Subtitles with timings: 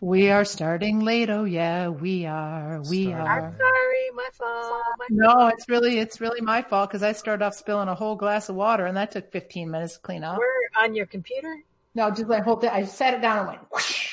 [0.00, 1.28] We are starting late.
[1.28, 2.80] Oh yeah, we are.
[2.88, 3.46] We Starting are.
[3.48, 4.82] I'm sorry, my fault.
[4.98, 8.14] My No, it's really it's really my fault because I started off spilling a whole
[8.14, 10.38] glass of water and that took 15 minutes to clean up.
[10.38, 11.52] We're on your computer.
[11.96, 12.74] No, just like hold that.
[12.74, 13.60] I set it down and went.
[13.72, 14.08] whoosh.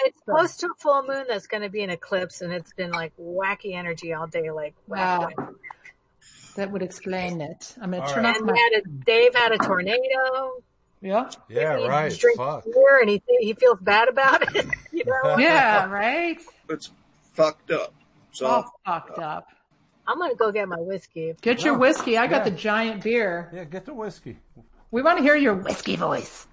[0.00, 2.92] It's close to a full moon that's going to be an eclipse, and it's been
[2.92, 4.50] like wacky energy all day.
[4.50, 5.54] Like Wow, wacky.
[6.56, 7.74] that would explain it.
[7.82, 8.30] I'm gonna turn right.
[8.30, 8.52] off And my.
[8.52, 10.62] we had a, Dave had a tornado.
[11.00, 12.18] Yeah, Yeah, He right.
[12.18, 12.64] drinks Fuck.
[12.64, 14.66] beer and he he feels bad about it.
[14.92, 16.38] you know, yeah, right.
[16.68, 16.90] It's
[17.34, 17.94] fucked up.
[18.32, 19.48] So All fucked uh, up.
[20.06, 21.34] I'm gonna go get my whiskey.
[21.40, 22.16] Get your whiskey.
[22.18, 22.50] I got Yeah.
[22.50, 23.50] the giant beer.
[23.54, 24.38] Yeah, get the whiskey.
[24.90, 26.46] We want to hear your whiskey voice.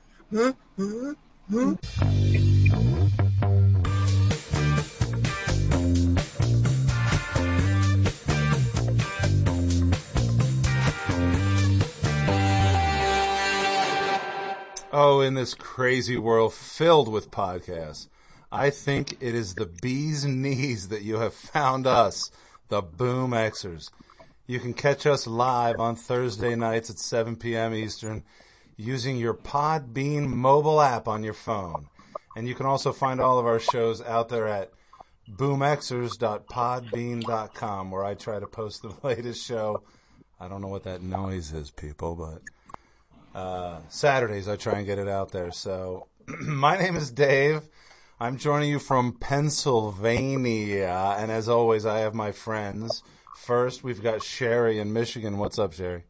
[14.98, 18.08] Oh, in this crazy world filled with podcasts,
[18.50, 22.32] I think it is the bee's knees that you have found us,
[22.70, 23.92] the Boom Xers.
[24.48, 27.74] You can catch us live on Thursday nights at 7 p.m.
[27.74, 28.24] Eastern
[28.78, 31.90] using your Podbean mobile app on your phone.
[32.38, 34.72] And you can also find all of our shows out there at
[35.30, 39.84] boomxers.podbean.com where I try to post the latest show.
[40.40, 42.40] I don't know what that noise is, people, but
[43.36, 45.52] uh, Saturdays I try and get it out there.
[45.52, 47.62] So my name is Dave.
[48.18, 53.04] I'm joining you from Pennsylvania, and as always, I have my friends.
[53.36, 55.38] First, we've got Sherry in Michigan.
[55.38, 56.06] What's up, Sherry?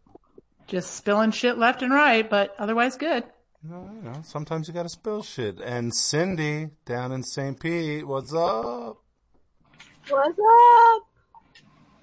[0.68, 3.24] Just spilling shit left and right, but otherwise good.
[3.64, 5.60] No, you know, sometimes you got to spill shit.
[5.60, 7.60] And Cindy down in St.
[7.60, 8.06] Pete.
[8.06, 9.02] What's up?
[10.08, 11.08] What's up?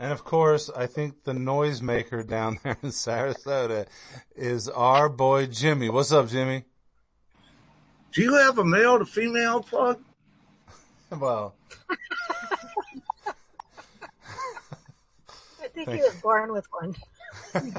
[0.02, 3.86] And of course, I think the noisemaker down there in Sarasota
[4.34, 5.88] is our boy Jimmy.
[5.90, 6.64] What's up, Jimmy?
[8.10, 10.02] do you have a male to female plug?
[11.16, 11.54] Well,
[11.90, 11.96] I
[15.74, 16.96] think Thank he was born with one.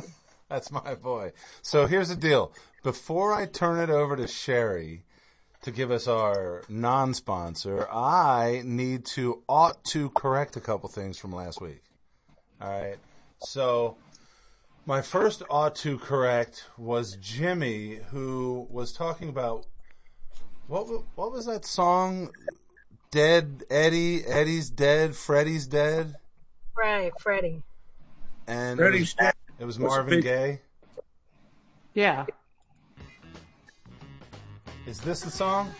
[0.50, 1.32] That's my boy.
[1.64, 2.54] So here's the deal.
[2.84, 5.04] Before I turn it over to Sherry
[5.64, 11.32] to give us our non-sponsor, I need to ought to correct a couple things from
[11.32, 11.82] last week.
[12.64, 12.98] All right.
[13.42, 13.98] So
[14.86, 19.66] my first ought to correct was Jimmy, who was talking about
[20.68, 20.86] what
[21.16, 22.32] what was that song?
[23.12, 26.16] Dead Eddie, Eddie's dead, Freddie's dead,
[26.76, 27.62] Right, Freddie.
[28.48, 29.34] and it Freddie's was, dead.
[29.60, 30.62] it was Marvin big- Gaye.
[31.94, 32.26] Yeah.
[34.88, 35.72] Is this the song?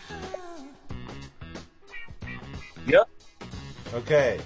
[2.86, 3.08] Yep.
[3.94, 4.38] Okay.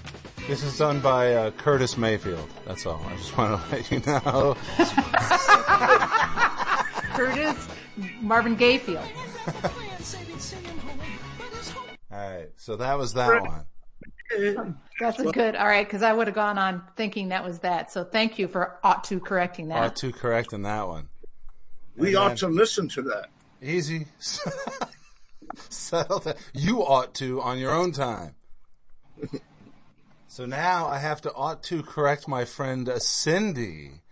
[0.49, 2.49] This is done by uh, Curtis Mayfield.
[2.65, 2.99] That's all.
[3.07, 4.57] I just want to let you know.
[7.15, 7.67] Curtis
[8.19, 9.07] Marvin Gayfield.
[12.11, 12.49] All right.
[12.57, 14.75] So that was that one.
[14.99, 15.55] That's a good.
[15.55, 17.91] All right, because I would have gone on thinking that was that.
[17.91, 19.77] So thank you for ought to correcting that.
[19.77, 21.09] Ought to correct in that one.
[21.95, 23.29] We And ought then- to listen to that.
[23.61, 24.07] Easy.
[25.69, 26.37] Settle that.
[26.53, 28.33] You ought to on your own time.
[30.39, 34.03] So now I have to ought to correct my friend uh, Cindy.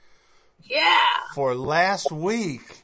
[0.62, 1.00] Yeah.
[1.34, 2.84] for last week,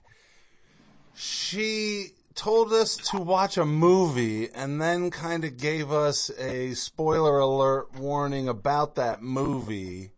[1.14, 7.40] she told us to watch a movie and then kind of gave us a spoiler
[7.40, 10.12] alert warning about that movie.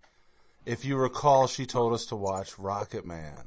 [0.64, 3.46] If you recall, she told us to watch Rocketman.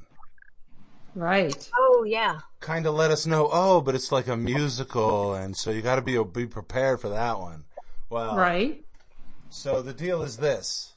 [1.15, 1.71] Right.
[1.73, 2.39] Oh yeah.
[2.59, 5.95] Kind of let us know, oh, but it's like a musical, and so you got
[5.95, 7.63] to be be prepared for that one.
[8.09, 8.83] Well, Right.
[9.49, 10.93] So the deal is this.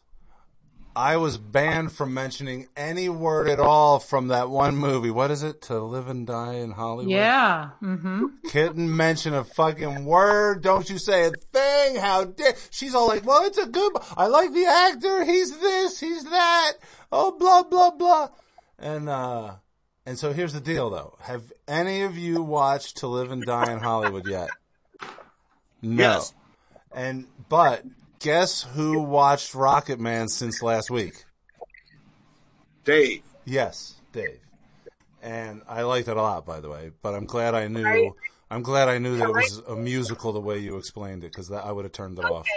[0.95, 5.11] I was banned from mentioning any word at all from that one movie.
[5.11, 5.63] What is it?
[5.63, 7.11] To Live and Die in Hollywood?
[7.11, 7.71] Yeah.
[7.83, 8.27] Mm-hmm.
[8.51, 10.63] Couldn't mention a fucking word.
[10.63, 11.97] Don't you say a thing.
[11.97, 12.55] How dare.
[12.71, 15.25] She's all like, well, it's a good, I like the actor.
[15.25, 16.73] He's this, he's that.
[17.11, 18.29] Oh, blah, blah, blah.
[18.79, 19.55] And, uh,
[20.05, 21.17] and so here's the deal though.
[21.23, 24.51] Have any of you watched To Live and Die in Hollywood yet?
[25.85, 26.01] No.
[26.01, 26.33] Yes.
[26.95, 27.83] And, but
[28.23, 31.25] guess who watched Rocketman since last week?
[32.85, 33.23] Dave.
[33.45, 34.39] Yes, Dave.
[35.23, 36.93] And I liked it a lot, by the way.
[37.03, 37.85] But I'm glad I knew.
[37.85, 38.11] Right.
[38.51, 41.51] I'm glad I knew that it was a musical the way you explained it, because
[41.51, 42.41] I would have turned it off.
[42.41, 42.51] Okay.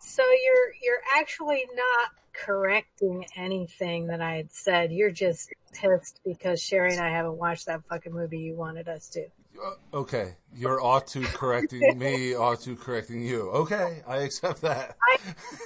[0.00, 4.92] So you're you're actually not correcting anything that I had said.
[4.92, 9.08] You're just pissed because Sherry and I haven't watched that fucking movie you wanted us
[9.10, 9.26] to.
[9.62, 13.50] Uh, Okay, you're ought to correcting me, ought to correcting you.
[13.50, 14.96] Okay, I accept that.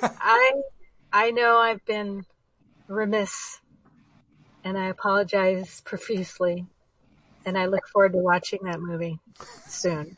[0.02, 0.52] I
[1.12, 2.25] I know I've been
[2.88, 3.61] remiss
[4.64, 6.67] and I apologize profusely.
[7.46, 9.20] And I look forward to watching that movie
[9.67, 10.17] soon.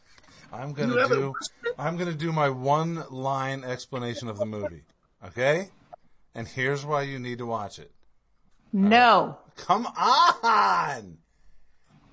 [0.53, 1.35] I'm gonna do.
[1.79, 4.83] I'm going to do my one line explanation of the movie.
[5.25, 5.69] Okay?
[6.35, 7.91] And here's why you need to watch it.
[8.73, 9.39] No.
[9.57, 11.19] Come on!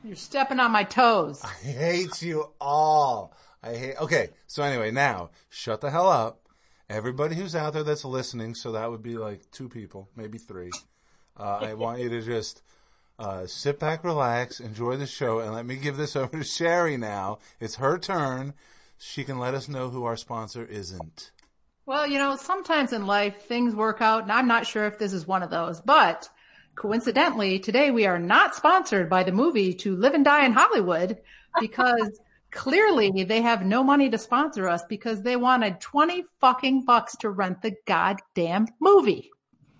[0.04, 1.42] You're stepping on my toes.
[1.44, 3.34] I hate you all.
[3.64, 3.96] I hate.
[4.02, 6.50] Okay, so anyway, now shut the hell up.
[6.90, 10.72] Everybody who's out there that's listening, so that would be like two people, maybe three.
[11.40, 12.62] Uh, I want you to just
[13.18, 16.98] uh, sit back, relax, enjoy the show, and let me give this over to Sherry
[16.98, 17.40] now.
[17.62, 18.54] It's her turn.
[18.98, 21.32] She can let us know who our sponsor isn't.
[21.86, 25.14] Well, you know, sometimes in life things work out, and I'm not sure if this
[25.14, 26.30] is one of those, but
[26.76, 31.20] coincidentally, today we are not sponsored by the movie To Live and Die in Hollywood
[31.60, 32.20] because
[32.52, 37.30] clearly they have no money to sponsor us because they wanted 20 fucking bucks to
[37.30, 39.32] rent the goddamn movie.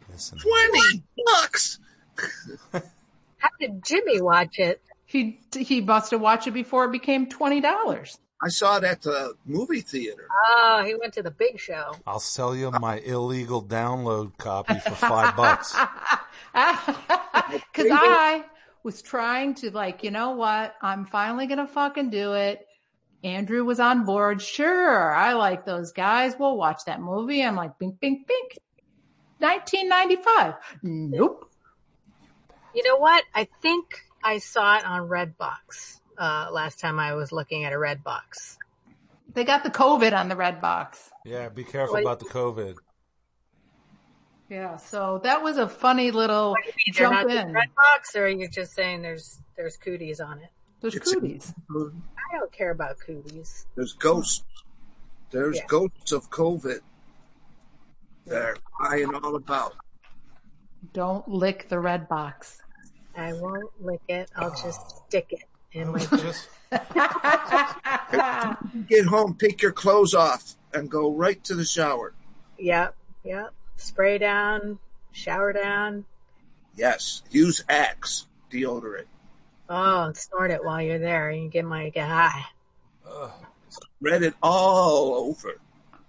[0.10, 1.80] Listen, 20 bucks.
[2.72, 4.82] How did Jimmy watch it?
[5.06, 8.18] He he must have watched it before it became twenty dollars.
[8.44, 10.28] I saw it at the movie theater.
[10.48, 11.96] Oh, he went to the big show.
[12.06, 15.76] I'll sell you my illegal download copy for five bucks.
[16.54, 18.44] Because I
[18.84, 20.76] was trying to like, you know what?
[20.82, 22.68] I'm finally gonna fucking do it.
[23.24, 24.40] Andrew was on board.
[24.40, 26.36] Sure, I like those guys.
[26.38, 27.42] We'll watch that movie.
[27.44, 28.60] I'm like, bink, bink, bink.
[29.40, 30.54] 1995.
[30.84, 31.50] Nope.
[32.76, 33.24] You know what?
[33.34, 37.78] I think I saw it on Redbox uh, last time I was looking at a
[37.80, 38.58] red box.
[39.34, 41.12] They got the COVID on the red box.
[41.26, 42.02] Yeah, be careful Wait.
[42.04, 42.76] about the COVID.
[44.50, 47.54] Yeah, so that was a funny little What do you mean, jump not in.
[47.54, 50.50] Redbox, or are you just saying there's there's cooties on it?
[50.82, 51.54] There's It's cooties.
[51.72, 53.66] I don't care about cooties.
[53.76, 54.44] There's ghosts.
[55.32, 55.66] There's Yeah.
[55.68, 56.82] ghosts of COVID.
[58.26, 59.76] They're lying all about.
[60.94, 62.62] Don't lick the red box.
[63.16, 64.30] I won't lick it.
[64.36, 66.00] I'll just stick it in my.
[66.00, 66.50] Just
[68.88, 72.14] Get home, take your clothes off, and go right to the shower.
[72.58, 73.54] Yep, yep.
[73.76, 74.80] Spray down,
[75.12, 76.06] shower down.
[76.76, 79.06] Yes, use Axe deodorant.
[79.70, 81.30] Oh, and snort it while you're there.
[81.30, 82.46] And you get my get high.
[83.70, 85.60] Spread it all over.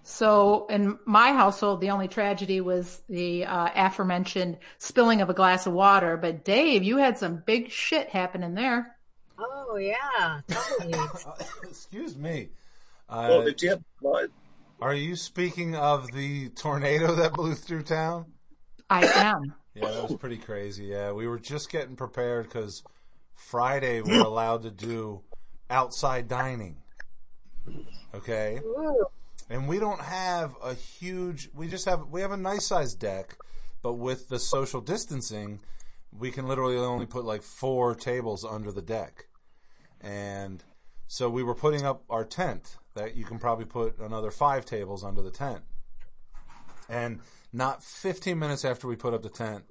[0.03, 5.67] So in my household, the only tragedy was the uh, aforementioned spilling of a glass
[5.67, 6.17] of water.
[6.17, 8.94] But Dave, you had some big shit happening there.
[9.39, 10.41] Oh yeah,
[11.63, 12.51] excuse me.
[13.09, 14.31] Uh, did you have blood?
[14.81, 18.27] are you speaking of the tornado that blew through town?
[18.91, 19.55] I am.
[19.77, 20.85] Yeah, that was pretty crazy.
[20.85, 22.85] Yeah, we were just getting prepared because
[23.35, 25.23] Friday we're allowed to do
[25.69, 26.77] outside dining.
[28.15, 29.05] Okay, Ooh,
[29.51, 31.51] and we don't have a huge.
[31.53, 33.37] We just have we have a nice sized deck,
[33.83, 35.59] but with the social distancing,
[36.19, 39.27] we can literally only put like four tables under the deck,
[40.01, 40.63] and
[41.07, 45.05] so we were putting up our tent that you can probably put another five tables
[45.05, 45.63] under the tent.
[46.89, 47.21] And
[47.53, 49.65] not 15 minutes after we put up the tent,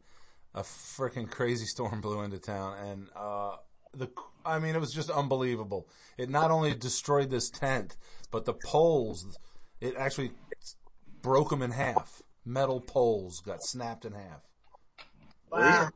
[0.54, 3.56] a freaking crazy storm blew into town, and uh,
[3.94, 4.10] the
[4.46, 5.88] I mean, it was just unbelievable.
[6.18, 7.96] It not only destroyed this tent,
[8.32, 9.38] but the poles.
[9.80, 10.32] It actually
[11.22, 12.22] broke them in half.
[12.46, 14.42] Metal poles got snapped in half.
[15.50, 15.90] wow.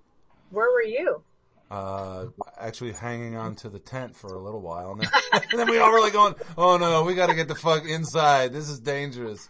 [0.50, 1.22] Where were you?
[1.70, 2.28] Uh,
[2.58, 5.10] actually hanging on to the tent for a little while, and then,
[5.52, 7.86] and then we all were like going, "Oh no, we got to get the fuck
[7.86, 8.54] inside.
[8.54, 9.50] This is dangerous."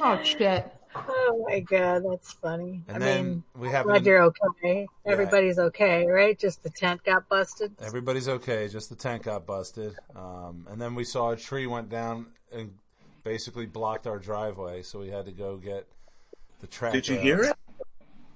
[0.00, 0.72] Oh shit.
[0.94, 2.82] Oh my god, that's funny.
[2.86, 4.86] And I then mean, we have glad you're okay.
[5.04, 6.38] Everybody's okay, right?
[6.38, 7.72] Just the tent got busted.
[7.82, 8.68] Everybody's okay.
[8.68, 9.96] Just the tent got busted.
[10.14, 12.74] Um, and then we saw a tree went down and
[13.24, 15.88] basically blocked our driveway, so we had to go get
[16.60, 17.00] the tractor.
[17.00, 17.56] Did you hear it?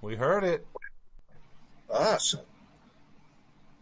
[0.01, 0.67] We heard it.
[1.91, 2.41] Awesome.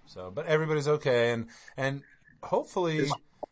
[0.07, 2.03] So, but everybody's okay, and and
[2.43, 3.09] hopefully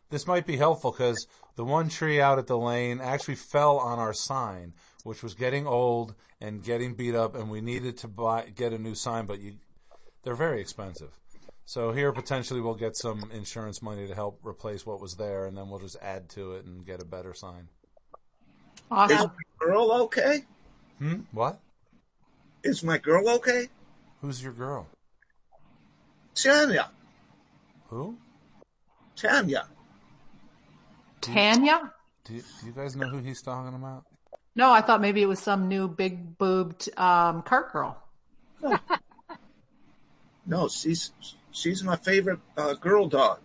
[0.09, 3.99] this might be helpful because the one tree out at the lane actually fell on
[3.99, 8.51] our sign, which was getting old and getting beat up, and we needed to buy
[8.55, 9.55] get a new sign, but you
[10.23, 11.11] they're very expensive.
[11.65, 15.57] So here potentially we'll get some insurance money to help replace what was there, and
[15.57, 17.67] then we'll just add to it and get a better sign.
[18.11, 19.17] Is Awesome.
[19.17, 20.45] my girl okay?
[20.99, 21.21] Hmm.
[21.31, 21.59] What?
[22.63, 23.67] Is my girl okay?
[24.25, 24.87] Who's your girl?
[26.33, 26.89] Tanya.
[27.89, 28.17] Who?
[29.15, 29.67] Tanya.
[31.21, 31.93] Tanya?
[32.23, 34.03] Do you, do you guys know who he's talking about?
[34.55, 38.01] No, I thought maybe it was some new big boobed um, cart girl.
[40.47, 41.11] No, she's
[41.51, 43.39] she's my favorite uh, girl dog.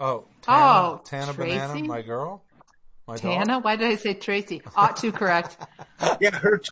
[0.00, 2.42] Oh, Tana, Oh, Tana Banana, my girl.
[3.06, 3.22] My dog?
[3.22, 3.60] Tana?
[3.60, 4.62] Why did I say Tracy?
[4.74, 5.56] Ought to correct.
[6.20, 6.58] Yeah, her.
[6.58, 6.70] T-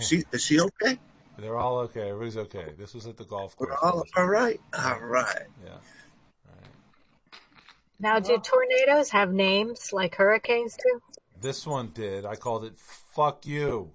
[0.00, 1.00] she is she okay?
[1.38, 2.08] They're all okay.
[2.10, 2.72] Everybody's okay.
[2.78, 3.70] This was at the golf course.
[3.70, 4.60] We're all all right.
[4.78, 5.46] All right.
[5.64, 5.76] Yeah.
[7.98, 11.00] Now, do tornadoes have names like hurricanes do?
[11.40, 12.26] This one did.
[12.26, 13.92] I called it "fuck you."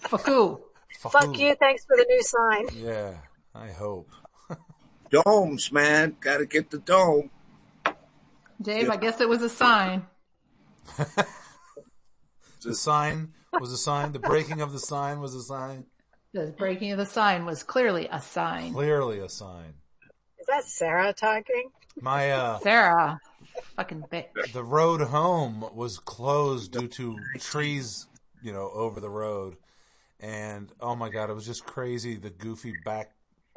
[0.00, 0.58] Faku.
[1.00, 2.66] Fuck you, thanks for the new sign.
[2.74, 3.14] Yeah,
[3.54, 4.10] I hope.
[5.10, 6.14] Domes, man.
[6.20, 7.30] Gotta get the dome.
[8.60, 10.06] Dave, I guess it was a sign.
[12.62, 14.12] The sign was a sign.
[14.12, 15.86] The breaking of the sign was a sign.
[16.32, 18.72] The breaking of the sign was clearly a sign.
[18.72, 19.74] Clearly a sign.
[20.38, 21.70] Is that Sarah talking?
[22.00, 23.20] My uh, Sarah,
[23.76, 24.52] fucking bitch.
[24.52, 28.06] the road home was closed due to trees,
[28.42, 29.56] you know, over the road.
[30.20, 33.12] And oh my god, it was just crazy the goofy back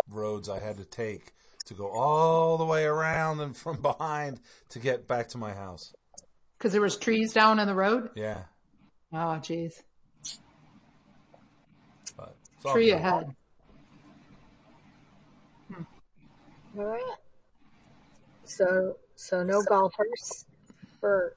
[0.09, 1.33] roads I had to take
[1.65, 5.93] to go all the way around and from behind to get back to my house.
[6.57, 8.09] Because there was trees down in the road.
[8.15, 8.43] Yeah.
[9.13, 9.83] Oh, jeez.
[12.17, 12.95] But Tree good.
[12.95, 13.35] ahead.
[15.71, 15.83] Hmm.
[16.79, 17.15] All right.
[18.45, 20.45] So, so no golfers
[20.99, 21.35] for,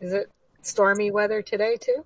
[0.00, 0.30] is it
[0.62, 2.04] stormy weather today too?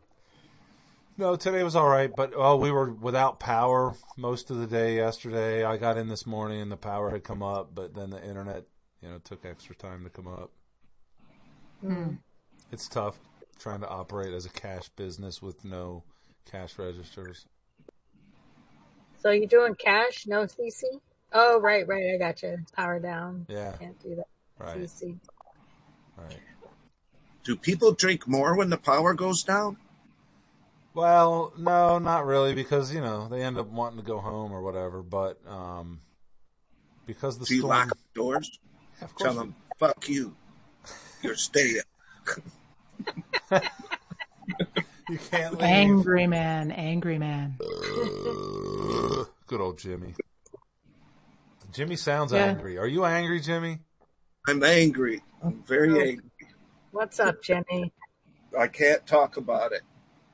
[1.16, 4.96] No, today was all right, but oh, we were without power most of the day
[4.96, 5.64] yesterday.
[5.64, 8.64] I got in this morning and the power had come up, but then the internet,
[9.00, 10.50] you know, took extra time to come up.
[11.80, 12.14] Hmm.
[12.70, 13.18] It's tough
[13.62, 16.02] trying to operate as a cash business with no
[16.50, 17.46] cash registers.
[19.20, 20.82] So you're doing cash, no CC?
[21.32, 22.12] Oh, right, right.
[22.14, 22.58] I got you.
[22.74, 23.46] Power down.
[23.48, 24.26] Yeah, Can't do that.
[24.58, 25.16] right, CC.
[26.18, 26.40] right.
[27.44, 29.76] Do people drink more when the power goes down?
[30.94, 34.60] Well, no, not really, because you know they end up wanting to go home or
[34.60, 35.02] whatever.
[35.02, 36.00] But um,
[37.06, 38.58] because the Do you lock up doors?
[38.98, 40.34] Yeah, of course Tell them, fuck you.
[41.22, 41.80] You're staying.
[45.08, 45.62] you can't leave.
[45.62, 47.56] Angry man, angry man.
[49.46, 50.14] Good old Jimmy.
[51.72, 52.44] Jimmy sounds Yeah.
[52.44, 52.78] angry.
[52.78, 53.78] Are you angry, Jimmy?
[54.48, 55.22] I'm angry.
[55.42, 56.02] I'm very oh.
[56.02, 56.30] angry.
[56.90, 57.92] What's up, Jimmy?
[58.58, 59.82] I can't talk about it.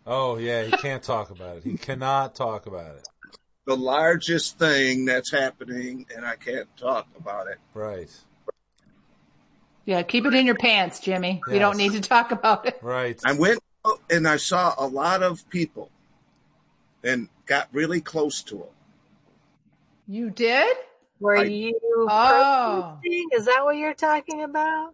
[0.07, 1.65] Oh yeah, he can't talk about it.
[1.65, 3.07] He cannot talk about it.
[3.67, 7.59] The largest thing that's happening, and I can't talk about it.
[7.75, 8.11] Right.
[9.89, 11.41] Yeah, keep it in your pants, Jimmy.
[11.51, 12.79] We don't need to talk about it.
[12.83, 13.19] Right.
[13.25, 13.59] I went
[14.11, 15.91] and I saw a lot of people
[17.03, 18.67] and got really close to them.
[20.07, 20.77] You did?
[21.21, 22.99] Were I- you Oh.
[23.33, 24.93] Is that what you're talking about?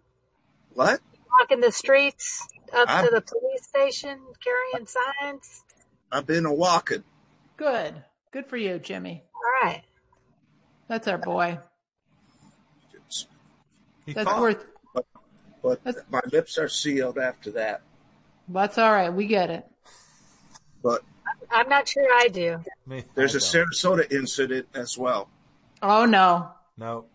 [0.75, 1.01] What?
[1.41, 5.65] Walking the streets up I'm- to the police station carrying signs?
[6.13, 7.03] I've been a walking.
[7.57, 8.05] Good.
[8.31, 9.25] Good for you, Jimmy.
[9.35, 9.83] All right.
[10.87, 11.59] That's our boy.
[14.07, 14.65] He That's thought- worth.
[15.65, 17.81] But That's- my lips are sealed after that.
[18.49, 19.09] That's all right.
[19.11, 19.65] We get it.
[20.83, 21.03] But
[21.51, 22.63] I'm not sure I do.
[22.87, 23.03] me.
[23.15, 23.65] there's I a.
[23.65, 25.31] Sarasota incident as well.
[25.83, 26.51] Oh no.
[26.77, 27.07] No,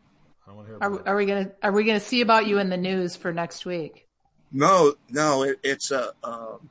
[0.43, 1.07] I don't want to hear Are, about it.
[1.09, 4.07] are we gonna Are we gonna see about you in the news for next week?
[4.51, 6.67] No, no, it, it's a, um,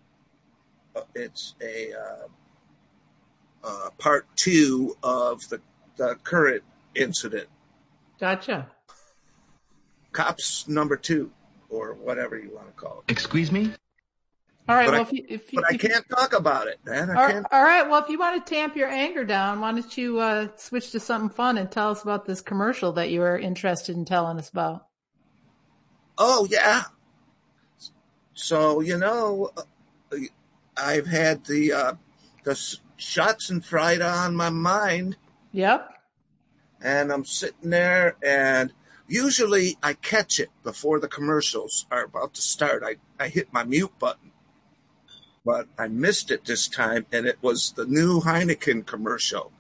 [0.96, 2.26] uh, it's a uh,
[3.62, 5.60] uh, part two of the
[5.96, 6.64] the current
[6.96, 7.46] incident.
[8.18, 8.68] Gotcha.
[10.10, 11.30] Cops number two,
[11.68, 13.10] or whatever you want to call it.
[13.12, 13.72] Excuse me?
[14.68, 14.86] All right.
[14.86, 16.78] But well, I- if you, if you, But I if you- can't talk about it,
[16.84, 17.10] man.
[17.10, 17.46] I all, can't.
[17.50, 17.88] all right.
[17.88, 21.00] Well, if you want to tamp your anger down, why don't you uh, switch to
[21.00, 24.50] something fun and tell us about this commercial that you were interested in telling us
[24.50, 24.86] about?
[26.18, 26.82] Oh yeah.
[28.34, 30.16] So you know, uh,
[30.76, 31.92] I've had the uh,
[32.44, 35.16] the shots and fried on my mind,
[35.52, 35.88] Yep.
[36.82, 38.72] and I'm sitting there, and
[39.08, 42.84] usually I catch it before the commercials are about to start.
[42.84, 44.30] I I hit my mute button,
[45.44, 49.52] but I missed it this time, and it was the new Heineken commercial.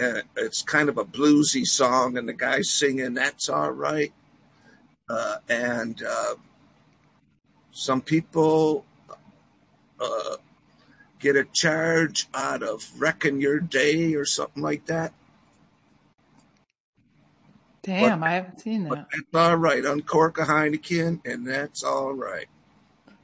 [0.00, 4.12] And it's kind of a bluesy song, and the guy's singing "That's All Right."
[5.08, 6.34] uh, and uh,
[7.72, 8.84] some people
[10.00, 10.36] uh,
[11.18, 15.12] get a charge out of wrecking your day or something like that.
[17.88, 19.06] Damn, I haven't seen But that.
[19.12, 19.82] that's all right.
[19.82, 22.46] Uncork a Heineken, and that's all right.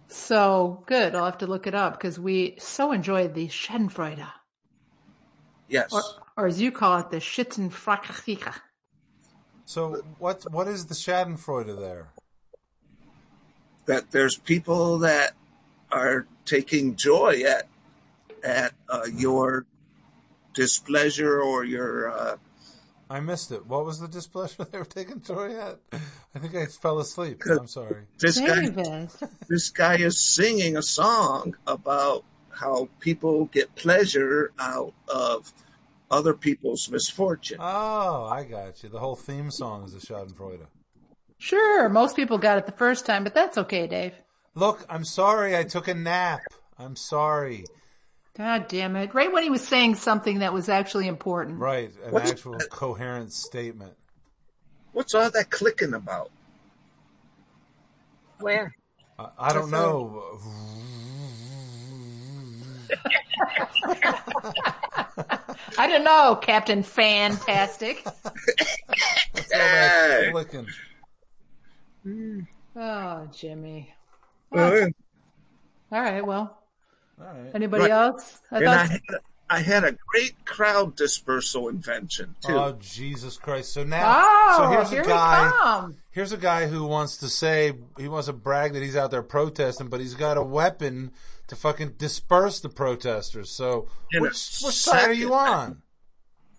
[0.08, 1.14] So good.
[1.14, 4.26] I'll have to look it up because we so enjoyed the Schadenfreude,
[5.68, 5.92] Yes.
[5.92, 6.02] or,
[6.36, 8.54] or as you call it, the Schützenfreude.
[9.66, 12.08] So what what is the Schadenfreude there?
[13.86, 15.34] that there's people that
[15.92, 17.68] are taking joy at
[18.42, 19.66] at uh, your
[20.54, 22.36] displeasure or your uh,
[23.10, 23.66] I missed it.
[23.66, 25.78] What was the displeasure they were taking joy at?
[26.34, 27.42] I think I fell asleep.
[27.50, 28.04] I'm sorry.
[28.18, 29.08] this guy
[29.48, 35.52] this guy is singing a song about how people get pleasure out of
[36.10, 37.58] other people's misfortune.
[37.60, 38.88] Oh, I got you.
[38.88, 40.66] The whole theme song is the Schadenfreude.
[41.38, 44.12] Sure, most people got it the first time, but that's okay, Dave.
[44.54, 45.56] Look, I'm sorry.
[45.56, 46.40] I took a nap.
[46.78, 47.64] I'm sorry.
[48.36, 49.14] God damn it.
[49.14, 51.58] Right when he was saying something that was actually important.
[51.58, 53.94] Right, an What's- actual coherent statement.
[54.92, 56.30] What's all that clicking about?
[58.40, 58.74] Where?
[59.18, 60.22] I, I don't know.
[65.76, 68.04] I don't know, Captain Fantastic.
[68.04, 70.30] What's all that Hey.
[70.30, 70.66] clicking?
[72.76, 73.92] oh, Jimmy.
[74.52, 74.86] Uh,
[75.90, 76.63] All right, well, All
[77.18, 77.50] right.
[77.54, 77.90] anybody Right.
[77.92, 78.40] else?
[78.50, 79.00] I and I had,
[79.50, 82.52] I had a great crowd dispersal invention too.
[82.54, 83.72] Oh Jesus Christ!
[83.72, 85.86] So now, Oh, so here's here a guy.
[86.10, 89.22] Here's a guy who wants to say he wants to brag that he's out there
[89.22, 91.10] protesting, but he's got a weapon
[91.48, 93.50] to fucking disperse the protesters.
[93.50, 95.82] So In a which, which side are you on?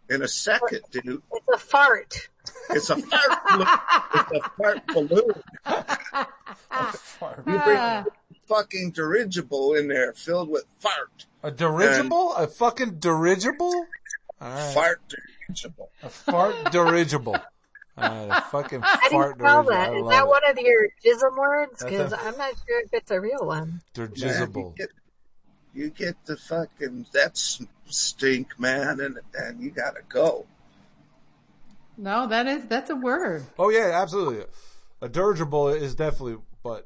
[0.10, 2.30] In a second, dude, It's a fart.
[2.70, 4.86] it's a fart.
[4.94, 5.32] balloon.
[5.66, 6.14] it's
[6.72, 7.56] a fart balloon.
[7.58, 8.06] You bring a
[8.48, 11.26] fucking dirigible in there filled with fart.
[11.44, 12.34] A dirigible?
[12.36, 13.86] a fucking dirigible?
[14.42, 14.74] All right.
[14.74, 15.02] Fart
[15.48, 15.90] dirigible.
[16.04, 17.38] A fart dirigible.
[17.98, 19.72] All right, a fucking How do you fart spell dirigible.
[19.72, 19.90] that?
[19.90, 20.28] I Is that it.
[20.28, 21.80] one of your jism words?
[21.80, 23.70] That's Because a- I'm not sure if it's a real one.
[23.70, 24.74] Man, Dirigible.
[24.78, 24.90] you, get,
[25.74, 27.38] you get the fucking that
[27.86, 30.46] stink, man, and and you gotta go.
[31.98, 33.46] No, that is that's a word.
[33.58, 34.44] Oh yeah, absolutely.
[35.02, 36.86] A dirigible is definitely, but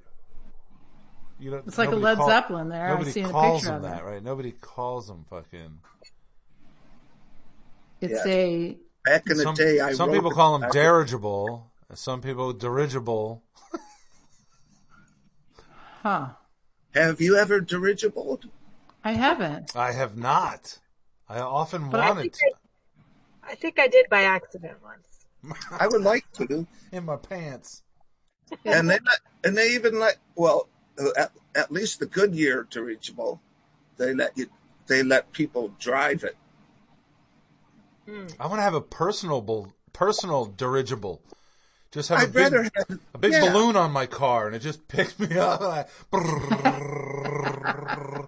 [1.40, 2.88] you know, It's like a Led call- Zeppelin there.
[2.88, 4.22] I Nobody seen a picture them of that, right?
[4.24, 5.80] Nobody calls them fucking.
[8.02, 8.32] It's Yeah.
[8.32, 11.72] a Back in the some day, I some people call them dirigible.
[11.96, 13.44] Some people dirigible.
[16.04, 16.30] huh.
[16.94, 18.40] Have you ever dirigible?
[19.04, 19.76] I haven't.
[19.76, 20.80] I have not.
[21.28, 22.52] I often But I wanted think to
[23.44, 25.56] I think I did by accident once.
[25.72, 26.68] I would like to.
[26.92, 27.84] in my pants.
[28.66, 29.00] and they
[29.44, 30.68] and they even let well
[31.18, 33.42] at, at least the Goodyear dirigible,
[33.98, 34.48] they let you
[34.88, 36.36] they let people drive it.
[38.40, 41.22] I want to have a personal personal dirigible.
[41.92, 43.52] Just have a I'd big, have a big yeah.
[43.52, 45.62] balloon on my car, and it just picks me up.
[45.62, 45.86] I-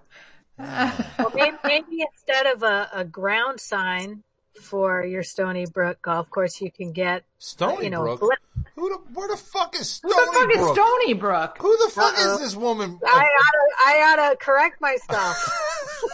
[1.18, 4.22] Well, maybe, maybe instead of a, a ground sign
[4.62, 8.20] for your Stony Brook golf course, you can get Stony you know Brook.
[8.20, 8.40] blip.
[8.82, 11.58] Who the, where the fuck is Stony Who the fuck is Stony Brook?
[11.60, 12.34] Who the fuck Uh-oh.
[12.34, 13.00] is this woman?
[13.06, 15.38] I oughta, I oughta correct myself.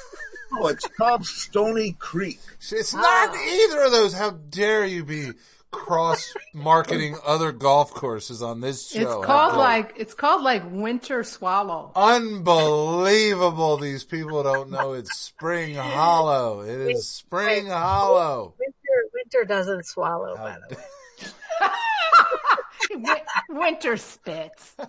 [0.60, 2.40] Oh, it's called Stony Creek.
[2.72, 3.48] It's not ah.
[3.52, 4.14] either of those.
[4.14, 5.32] How dare you be
[5.72, 9.20] cross marketing other golf courses on this show?
[9.20, 11.92] It's called like it's called like Winter Swallow.
[11.98, 13.76] Unbelievable.
[13.76, 16.62] These people don't know it's Spring Hollow.
[16.62, 17.74] It is Spring wait.
[17.74, 18.54] Hollow.
[18.58, 20.82] Winter, winter doesn't swallow, by the way.
[22.92, 24.76] Wi- Winter spits.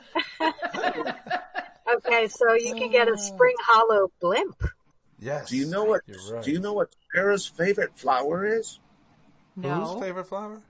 [1.96, 4.62] Okay, so you can get a Spring Hollow blimp.
[5.18, 5.48] Yes.
[5.48, 6.03] Do you know what?
[6.31, 6.44] Right.
[6.44, 8.79] Do you know what Sarah's favorite flower is?
[9.55, 9.98] Whose No.
[9.98, 10.61] favorite flower?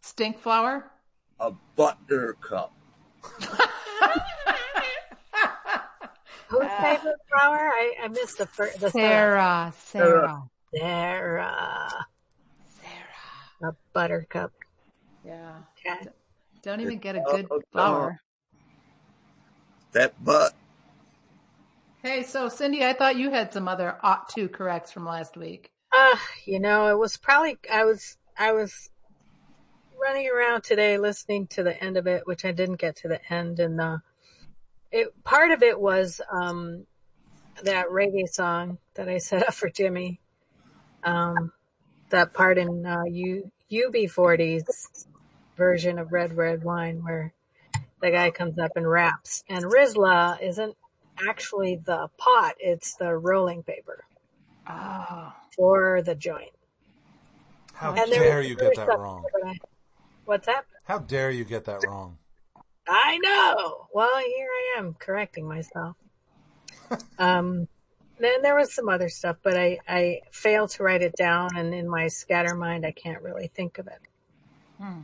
[0.00, 0.90] Stink flower?
[1.40, 2.72] A buttercup.
[6.48, 7.58] Whose favorite flower?
[7.70, 8.80] I, I missed the first.
[8.80, 9.74] The Sarah.
[9.76, 10.42] Sarah.
[10.74, 12.06] Sarah.
[12.80, 13.70] Sarah.
[13.70, 14.52] A buttercup.
[15.24, 15.58] Yeah.
[15.86, 16.08] Okay.
[16.62, 18.20] Don't even get a good flower.
[19.92, 20.54] That butt.
[22.02, 25.70] Hey, so Cindy, I thought you had some other ought to corrects from last week.
[25.92, 28.90] Uh, you know, it was probably I was I was
[30.00, 33.20] running around today listening to the end of it, which I didn't get to the
[33.32, 33.98] end, and uh,
[34.90, 36.86] it part of it was um
[37.64, 40.20] that reggae song that I set up for Jimmy.
[41.04, 41.52] Um,
[42.10, 45.06] that part in uh, U UB40's
[45.62, 47.32] version of Red Red Wine where
[48.00, 50.76] the guy comes up and raps, and Rizla isn't
[51.28, 54.04] actually the pot; it's the rolling paper
[54.68, 55.32] Oh.
[55.56, 56.50] for the joint.
[57.74, 59.24] How And dare you get that wrong?
[59.44, 59.58] I-
[60.24, 60.64] What's that?
[60.84, 62.18] How dare you get that wrong?
[62.88, 63.86] I know.
[63.92, 65.96] Well, here I am correcting myself.
[67.18, 67.68] um,
[68.18, 71.72] then there was some other stuff, but I, I failed to write it down, and
[71.72, 74.00] in my scatter mind, I can't really think of it.
[74.80, 75.02] Hmm.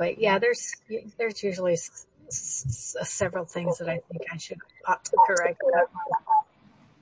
[0.00, 0.72] But yeah, there's
[1.18, 5.60] there's usually s- s- s- several things that I think I should ought to correct.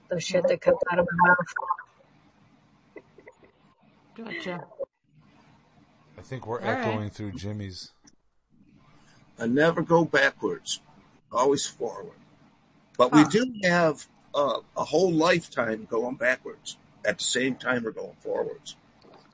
[0.08, 1.54] The shit that comes out of my mouth.
[4.16, 4.64] Gotcha.
[6.18, 6.78] I think we're All right.
[6.80, 7.92] echoing through Jimmy's.
[9.38, 10.80] I never go backwards,
[11.30, 12.18] always forward.
[12.96, 17.92] But we do have uh, a whole lifetime going backwards at the same time we're
[17.92, 18.74] going forwards.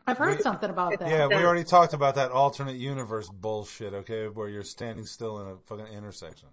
[0.07, 1.09] I've heard something about that.
[1.09, 5.49] Yeah, we already talked about that alternate universe bullshit, okay, where you're standing still in
[5.49, 6.49] a fucking intersection.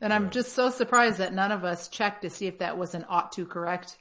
[0.00, 2.94] And I'm just so surprised that none of us checked to see if that was
[2.94, 3.96] an ought to correct.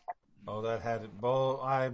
[0.47, 1.09] Oh, that had it.
[1.21, 1.91] Well, I,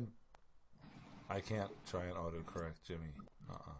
[1.30, 3.14] I can't try and autocorrect Jimmy.
[3.50, 3.74] Uh-uh.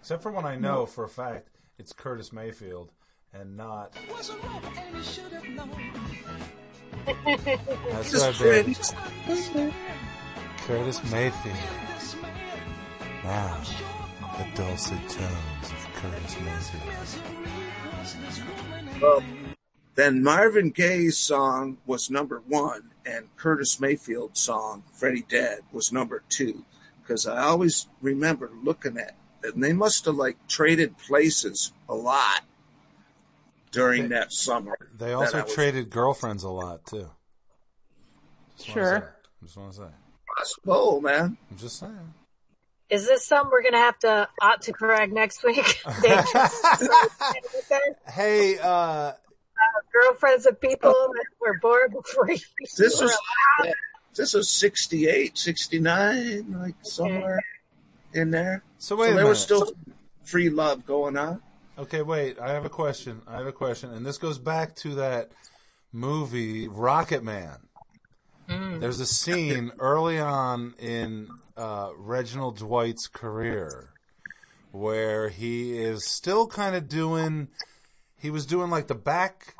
[0.00, 2.92] Except for when I know for a fact it's Curtis Mayfield
[3.32, 3.96] and not.
[4.08, 4.28] That's
[8.12, 8.76] what I did.
[10.58, 11.85] Curtis Mayfield.
[13.26, 13.60] Now,
[14.38, 17.22] the dulcet tones of Curtis Mayfield.
[19.02, 19.22] Well,
[19.96, 26.22] then Marvin Gaye's song was number one, and Curtis Mayfield's song, Freddie Dead, was number
[26.28, 26.64] two.
[27.02, 32.42] Because I always remember looking at, and they must have like traded places a lot
[33.72, 34.76] during that summer.
[34.96, 37.10] They also that I was- traded girlfriends a lot too.
[38.56, 39.00] Just Sure.
[39.00, 39.06] say.
[39.44, 39.88] Just want to say.
[40.66, 42.14] Oh man, I'm just saying.
[42.88, 45.82] Is this something we're gonna have to ought to correct next week?
[48.06, 49.12] Hey, uh,
[49.92, 52.38] Girlfriends of people that were born before you.
[52.78, 53.18] this were is
[54.14, 57.40] this is 68, 69, like somewhere
[58.14, 58.62] in there.
[58.78, 59.28] so wait so there minute.
[59.28, 59.72] was still
[60.24, 61.42] free love going on.
[61.78, 62.38] Okay, wait.
[62.38, 63.20] I have a question.
[63.26, 65.30] I have a question, and this goes back to that
[65.92, 67.58] movie Rocketman.
[68.48, 73.90] There's a scene early on in uh, Reginald Dwight's career
[74.72, 77.48] where he is still kind of doing.
[78.18, 79.54] He was doing like the back,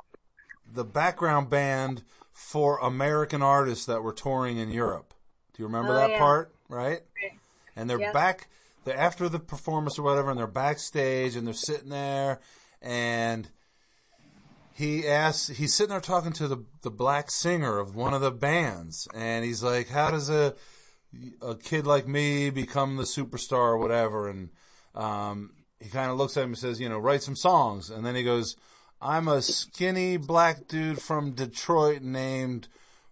[0.70, 5.14] the background band for American artists that were touring in Europe.
[5.54, 6.18] Do you remember Oh, that yeah.
[6.18, 6.54] part?
[6.68, 7.00] Right.
[7.74, 8.12] And they're Yeah.
[8.12, 8.48] back.
[8.84, 12.40] They're after the performance or whatever, and they're backstage and they're sitting there,
[12.82, 13.48] and
[14.72, 15.48] he asks.
[15.48, 19.44] He's sitting there talking to the the black singer of one of the bands, and
[19.44, 20.54] he's like, "How does a
[21.42, 24.50] a kid like me become the superstar or whatever?" And
[24.94, 28.04] um, he kind of looks at him and says, "You know, write some songs." And
[28.04, 28.56] then he goes,
[29.00, 32.68] "I'm a skinny black dude from Detroit named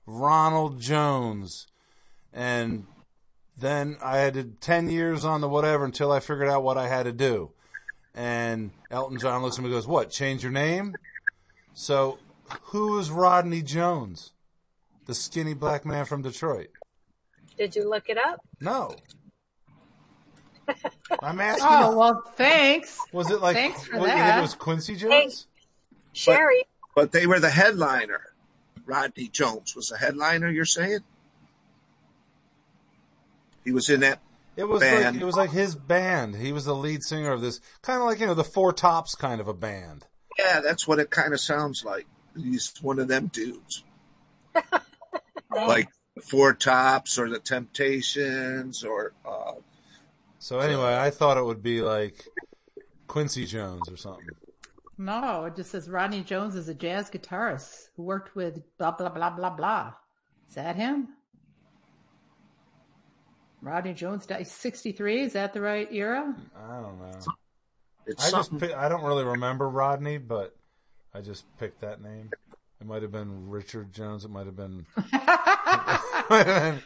[0.06, 1.66] Ronald Jones,"
[2.32, 2.86] and
[3.56, 6.88] then I had to, 10 years on the whatever until I figured out what I
[6.88, 7.52] had to do.
[8.14, 10.94] And Elton John looks at me and goes, What, change your name?
[11.72, 12.18] So,
[12.66, 14.32] who is Rodney Jones?
[15.06, 16.68] The skinny black man from Detroit?
[17.58, 18.40] Did you look it up?
[18.60, 18.96] No.
[21.22, 21.66] I'm asking.
[21.68, 22.98] Oh, well, thanks.
[23.12, 24.38] was it like, thanks for what, you think that.
[24.38, 25.46] it was Quincy Jones?
[26.12, 26.64] Sherry,
[26.94, 28.20] But they were the headliner.
[28.86, 30.48] Rodney Jones was the headliner.
[30.50, 31.00] You're saying
[33.64, 34.20] he was in that.
[34.56, 35.16] It was Band.
[35.16, 36.36] like it was like his band.
[36.36, 39.16] He was the lead singer of this kind of like you know the Four Tops
[39.16, 40.06] kind of a band.
[40.38, 42.06] Yeah, that's what it kind of sounds like.
[42.36, 43.82] He's one of them dudes,
[45.50, 49.52] like the Four Tops or the Temptations or uh,
[50.38, 52.24] So anyway, I thought it would be like
[53.06, 54.28] Quincy Jones or something.
[54.96, 59.08] No, it just says Rodney Jones is a jazz guitarist who worked with blah, blah,
[59.08, 59.92] blah, blah, blah.
[60.48, 61.08] Is that him?
[63.60, 65.22] Rodney Jones died 63.
[65.22, 66.34] Is that the right era?
[66.56, 67.20] I don't know.
[68.06, 70.54] it's I just pick, I don't really remember Rodney, but
[71.14, 72.30] I just picked that name.
[72.80, 74.24] It might have been Richard Jones.
[74.24, 74.86] It might have been.
[76.30, 76.82] might have been-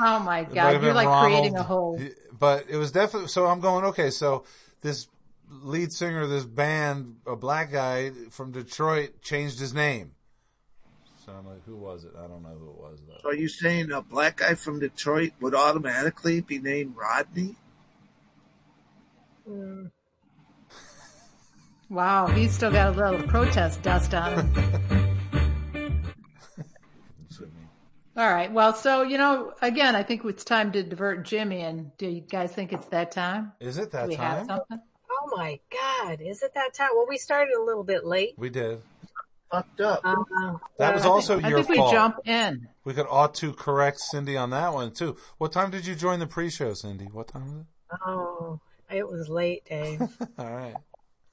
[0.00, 0.82] Oh my God.
[0.82, 1.32] You're like Ronald.
[1.32, 2.00] creating a whole.
[2.38, 3.28] But it was definitely.
[3.28, 3.84] So I'm going.
[3.86, 4.44] Okay, so
[4.80, 5.08] this
[5.50, 10.12] lead singer of this band, a black guy from Detroit, changed his name.
[11.26, 12.12] So I'm like, who was it?
[12.16, 13.28] I don't know who it was though.
[13.28, 17.56] Are you saying a black guy from Detroit would automatically be named Rodney?
[19.48, 19.90] Mm.
[21.88, 22.26] Wow.
[22.28, 25.06] He's still got a little protest dust on him.
[28.16, 28.52] All right.
[28.52, 31.60] Well, so, you know, again, I think it's time to divert Jimmy.
[31.62, 33.52] And do you guys think it's that time?
[33.60, 34.46] Is it that we have time?
[34.46, 34.80] something?
[35.10, 36.90] oh my God, is it that time?
[36.94, 38.34] Well, we started a little bit late.
[38.36, 38.80] We did.
[39.50, 40.00] Fucked up.
[40.04, 40.14] Uh,
[40.78, 42.68] That was but- also I your think we jump in.
[42.84, 45.16] We could ought to correct Cindy on that one too.
[45.38, 47.06] What time did you join the pre-show, Cindy?
[47.06, 47.66] What time was it?
[48.06, 50.00] Oh, it was late, Dave.
[50.38, 50.74] All right.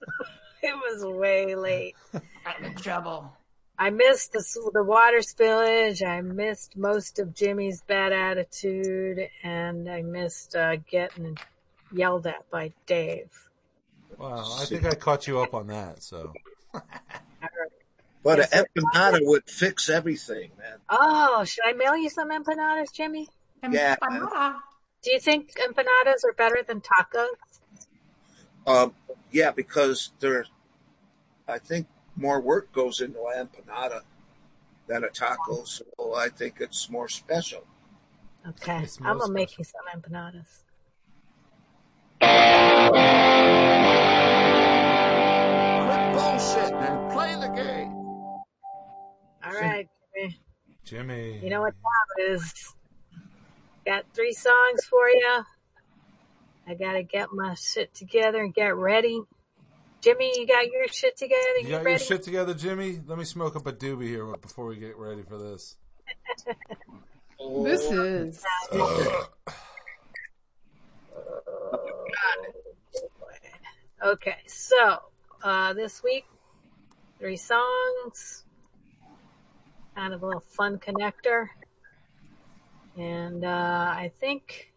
[0.64, 1.96] it was way late.
[2.14, 3.37] I'm in trouble.
[3.80, 6.06] I missed the, the water spillage.
[6.06, 11.38] I missed most of Jimmy's bad attitude, and I missed uh, getting
[11.92, 13.30] yelled at by Dave.
[14.18, 16.02] Well, I think I caught you up on that.
[16.02, 16.34] So
[18.24, 18.66] But an sir.
[18.76, 20.80] empanada would fix everything, man.
[20.90, 23.30] Oh, should I mail you some empanadas, Jimmy?
[23.72, 23.96] Yeah.
[24.02, 24.56] Empanada.
[25.02, 27.28] Do you think empanadas are better than tacos?
[28.66, 28.94] Um,
[29.32, 30.46] yeah, because they're,
[31.48, 34.02] I think more work goes into an empanada
[34.88, 37.64] than a taco, so I think it's more special.
[38.48, 40.64] Okay, It's I'm most gonna make you some empanadas.
[45.88, 47.92] Quit bullshit and play the game.
[49.44, 50.40] All right, Jimmy.
[50.84, 51.40] Jimmy.
[51.44, 52.74] You know what time it is?
[53.86, 55.44] Got three songs for you.
[56.68, 59.22] I gotta get my shit together and get ready.
[60.08, 61.42] Jimmy, you got your shit together?
[61.60, 63.02] You You, got your shit together, Jimmy?
[63.06, 65.76] Let me smoke up a doobie here before we get ready for this.
[67.66, 68.42] This is
[74.02, 75.02] Okay, so
[75.44, 76.26] uh, this week,
[77.20, 78.46] three songs,
[79.94, 81.48] kind of a little fun connector,
[82.96, 83.48] and uh,
[83.94, 84.72] I think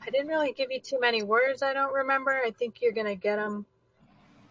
[0.00, 1.64] I didn't really give you too many words.
[1.64, 2.30] I don't remember.
[2.30, 3.66] I think you're gonna get them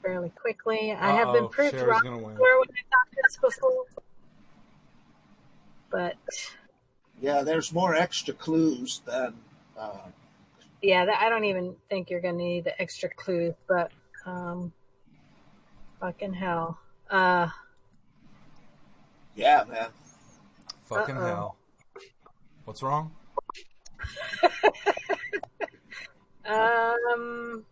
[0.02, 0.92] fairly quickly.
[0.92, 2.34] I have been proved Sherry's wrong gonna win.
[2.36, 3.86] before when I thought this before,
[5.90, 6.16] but
[7.20, 9.36] Yeah, there's more extra clues than.
[9.78, 9.98] Uh,
[10.82, 13.92] yeah, that, I don't even think you're gonna need the extra clues, but
[14.26, 14.72] um,
[16.00, 16.80] fucking hell.
[17.10, 17.48] Uh,
[19.36, 19.90] yeah, man.
[20.84, 21.26] Fucking Uh-oh.
[21.26, 21.58] hell.
[22.66, 23.12] What's wrong?
[26.46, 27.66] um,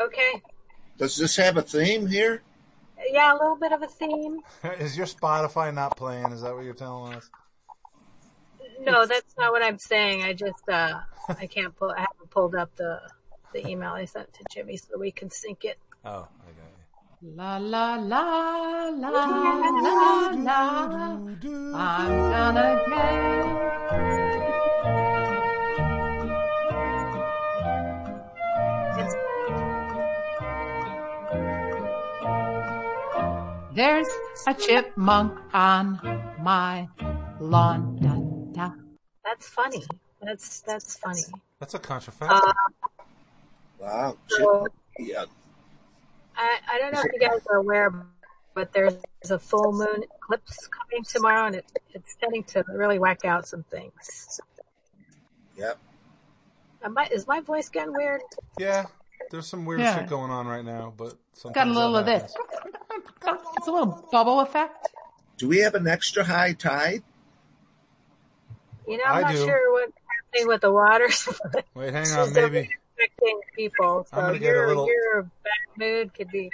[0.00, 0.42] okay.
[0.98, 2.42] Does this have a theme here?
[3.10, 4.40] Yeah, a little bit of a theme.
[4.78, 6.32] Is your Spotify not playing?
[6.32, 7.30] Is that what you're telling us?
[8.80, 10.22] No, that's not what I'm saying.
[10.22, 13.00] I just, uh, I can't pull, I haven't pulled up the,
[13.52, 15.78] the email I sent to Jimmy so we can sync it.
[16.04, 16.70] Oh, I got
[17.22, 17.32] you.
[17.36, 21.18] la la la la la la.
[21.74, 24.25] I'm gonna get.
[33.76, 34.08] There's
[34.46, 36.00] a chipmunk on
[36.40, 36.88] my
[37.38, 37.98] lawn.
[38.00, 38.74] Da, da.
[39.22, 39.84] that's funny.
[40.22, 41.20] That's, that's funny.
[41.60, 42.40] That's a contrafactual.
[42.40, 42.52] Uh,
[43.78, 44.16] Wow.
[44.28, 44.66] so,
[44.98, 45.26] Yeah.
[46.38, 48.06] I, I don't know if you guys are aware,
[48.54, 48.94] but there's
[49.30, 53.62] a full moon eclipse coming tomorrow and it, it's tending to really whack out some
[53.64, 54.40] things.
[55.58, 55.76] Yep.
[56.82, 58.22] Am I, is my voice getting weird?
[58.58, 58.86] yeah,
[59.30, 59.98] there's some weird Yeah.
[59.98, 62.34] shit going on right now, but sometimes Got a little that of this.
[63.56, 64.88] It's a little bubble effect.
[65.38, 67.02] Do we have an extra high tide?
[68.88, 69.44] You know, I'm I not do.
[69.44, 69.92] sure what's
[70.32, 71.28] happening with the waters.
[71.74, 72.70] Wait, hang on, definitely maybe.
[72.98, 74.06] affecting people.
[74.12, 76.50] I'm So gonna get a your little- your bad mood could be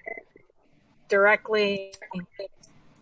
[1.09, 1.93] directly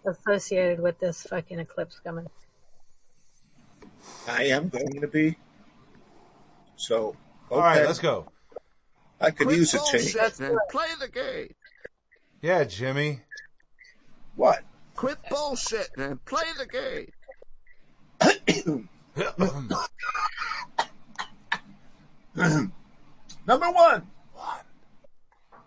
[0.05, 2.29] associated with this fucking eclipse coming.
[4.27, 5.37] I am going to be.
[6.77, 7.09] So.
[7.51, 7.55] Okay.
[7.55, 8.27] All right, let's go.
[9.21, 10.17] I could Quit use a change.
[10.41, 11.55] and play the game.
[12.41, 13.21] Yeah, Jimmy.
[14.35, 14.63] What?
[14.95, 17.13] Quit bullshitting and play the game.
[23.47, 24.07] Number one.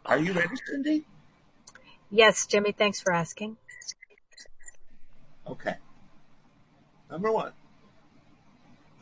[0.05, 1.05] Are you ready, Cindy?
[2.09, 3.57] Yes, Jimmy, thanks for asking.
[5.47, 5.75] Okay.
[7.09, 7.51] Number one.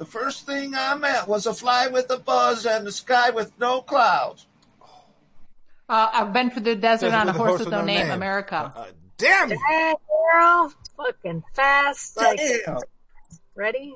[0.01, 3.51] The first thing I met was a fly with a buzz and the sky with
[3.59, 4.47] no clouds.
[5.87, 8.73] Uh, I've been for the desert Desert on a with horse with no name, America.
[8.75, 8.85] Uh,
[9.19, 9.59] damn it!
[9.69, 9.93] Hey,
[10.33, 12.17] girl, fucking fast.
[12.17, 12.79] Like, Damn.
[13.53, 13.93] ready?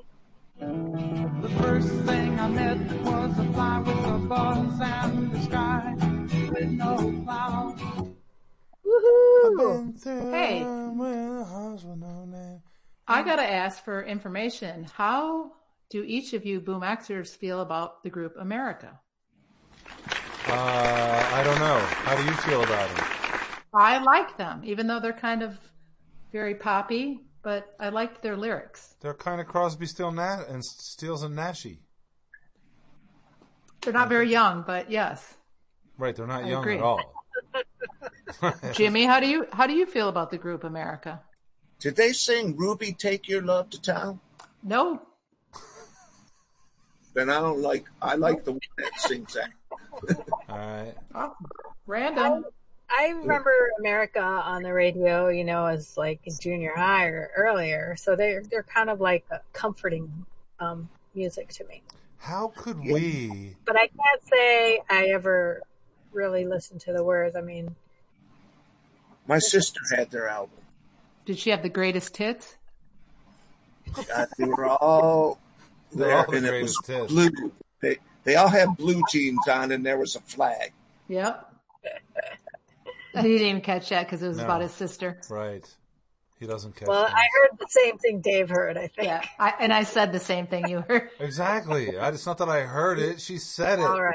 [0.60, 5.96] The first thing I met was a fly with a buzz and the sky
[6.52, 7.82] with no clouds.
[8.86, 10.04] Woohoo!
[10.32, 10.60] Hey.
[10.60, 10.66] Hey.
[13.08, 14.84] I gotta ask for information.
[14.94, 15.52] How
[15.90, 19.00] do each of you Boom actors feel about the group America?
[20.48, 21.80] Uh, I don't know.
[21.80, 23.06] How do you feel about them?
[23.74, 25.58] I like them, even though they're kind of
[26.32, 28.96] very poppy, but I liked their lyrics.
[29.02, 31.80] They're kind of Crosby, Still, Na- and Steels and Nashy.
[33.82, 35.36] They're not very young, but yes.
[35.98, 36.78] Right, they're not I young agree.
[36.78, 37.02] at all.
[38.74, 41.22] Jimmy, how do you how do you feel about the group America?
[41.80, 44.20] Did they sing Ruby Take Your Love to Town?
[44.64, 45.02] No,
[47.16, 49.50] Then I don't like, I like the one that sings that.
[50.50, 50.94] all right.
[51.16, 51.34] oh,
[51.88, 52.46] random.
[52.90, 57.96] I remember America on the radio, you know, as like in junior high or earlier.
[57.98, 60.26] So they're they're kind of like a comforting
[60.60, 61.82] um, music to me.
[62.18, 63.56] How could we?
[63.66, 65.62] But I can't say I ever
[66.12, 67.36] really listened to the words.
[67.36, 67.76] I mean,
[69.26, 70.60] My sister had their album.
[71.26, 72.58] Did she have the greatest tits?
[73.94, 75.45] God, they were all They're
[75.96, 77.52] there, all the and it was greatest blue.
[77.82, 80.74] They they all had blue jeans on, and there was a flag.
[81.08, 81.54] Yep.
[83.14, 84.46] he didn't even catch that because it was No.
[84.46, 85.20] about his sister.
[85.30, 85.66] Right.
[86.40, 86.88] He He doesn't catch.
[86.88, 87.16] Well, things.
[87.18, 89.08] I heard the same thing Dave heard, I think.
[89.08, 91.10] Yeah, I, and I said the same thing you heard.
[91.20, 91.98] exactly.
[91.98, 93.22] I, it's not that I heard it.
[93.22, 93.84] She said it.
[93.86, 94.14] All right.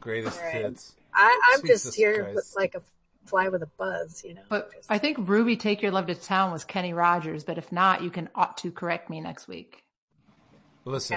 [0.00, 0.54] Greatest All right.
[0.64, 0.94] hits.
[1.14, 2.34] I, I'm Jesus just here Christ.
[2.34, 2.82] with like a
[3.26, 4.42] fly with a buzz, you know.
[4.48, 8.02] But I think Ruby Take Your Love to Town was Kenny Rogers, but if not,
[8.02, 9.82] you can ought to correct me next week.
[10.86, 11.16] Listen,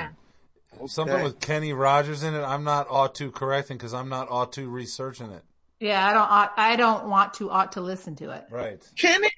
[0.80, 0.88] Yeah.
[0.88, 2.42] something with Kenny Rogers in it.
[2.42, 5.44] I'm not ought to correcting because I'm not ought to researching it.
[5.80, 8.46] Yeah, I don't ought, I don't want to ought to listen to it.
[8.50, 8.82] Right.
[8.98, 9.30] Kenny,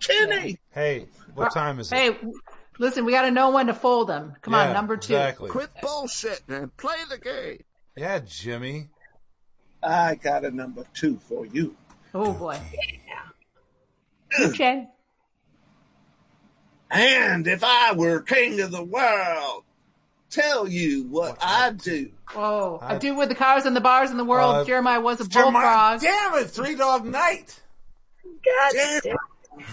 [0.00, 0.58] Kenny.
[0.70, 1.94] Hey, what time is it?
[1.94, 2.16] Hey,
[2.78, 4.34] listen, we got to know when to fold them.
[4.40, 5.14] Come Yeah, on, number two.
[5.14, 5.50] Exactly.
[5.50, 7.62] Quit bullshitting and play the game.
[7.96, 8.88] Yeah, Jimmy.
[9.82, 11.76] I got a number two for you.
[12.14, 12.58] Oh boy.
[14.40, 14.88] Okay.
[16.92, 19.64] And if I were king of the world,
[20.30, 22.10] tell you what I'd do.
[22.36, 24.54] Oh, I I- do with the cars and the bars in the world.
[24.56, 26.00] Uh, Jeremiah was a Jeremiah, bullfrog.
[26.02, 27.58] damn it, Three Dog Night.
[28.44, 29.00] God Damn.
[29.02, 29.16] damn.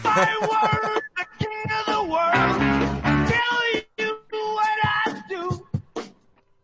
[0.06, 3.30] I were the king of the world.
[3.30, 5.66] Tell you what I do.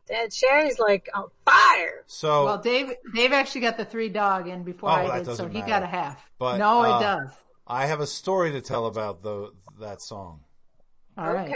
[0.08, 2.04] Dad Sherry's like on fire.
[2.08, 5.32] So, Well, Dave, Dave actually got the three dog in before Oh, I did, so
[5.32, 5.70] doesn't he matter.
[5.70, 6.30] got a half.
[6.38, 7.30] But, no, uh, it does.
[7.68, 10.41] I have a story to tell about the, that song.
[11.17, 11.47] All right.
[11.47, 11.56] Okay.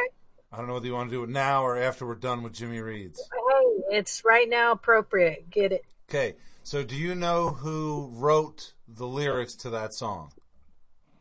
[0.51, 2.53] I don't know whether you want to do it now or after we're done with
[2.53, 3.19] Jimmy Reed's.
[3.19, 5.49] Hey, it's right now appropriate.
[5.49, 5.85] Get it.
[6.09, 10.31] Okay, so do you know who wrote the lyrics to that song?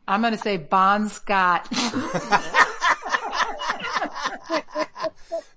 [0.07, 1.67] I'm going to say Bon Scott.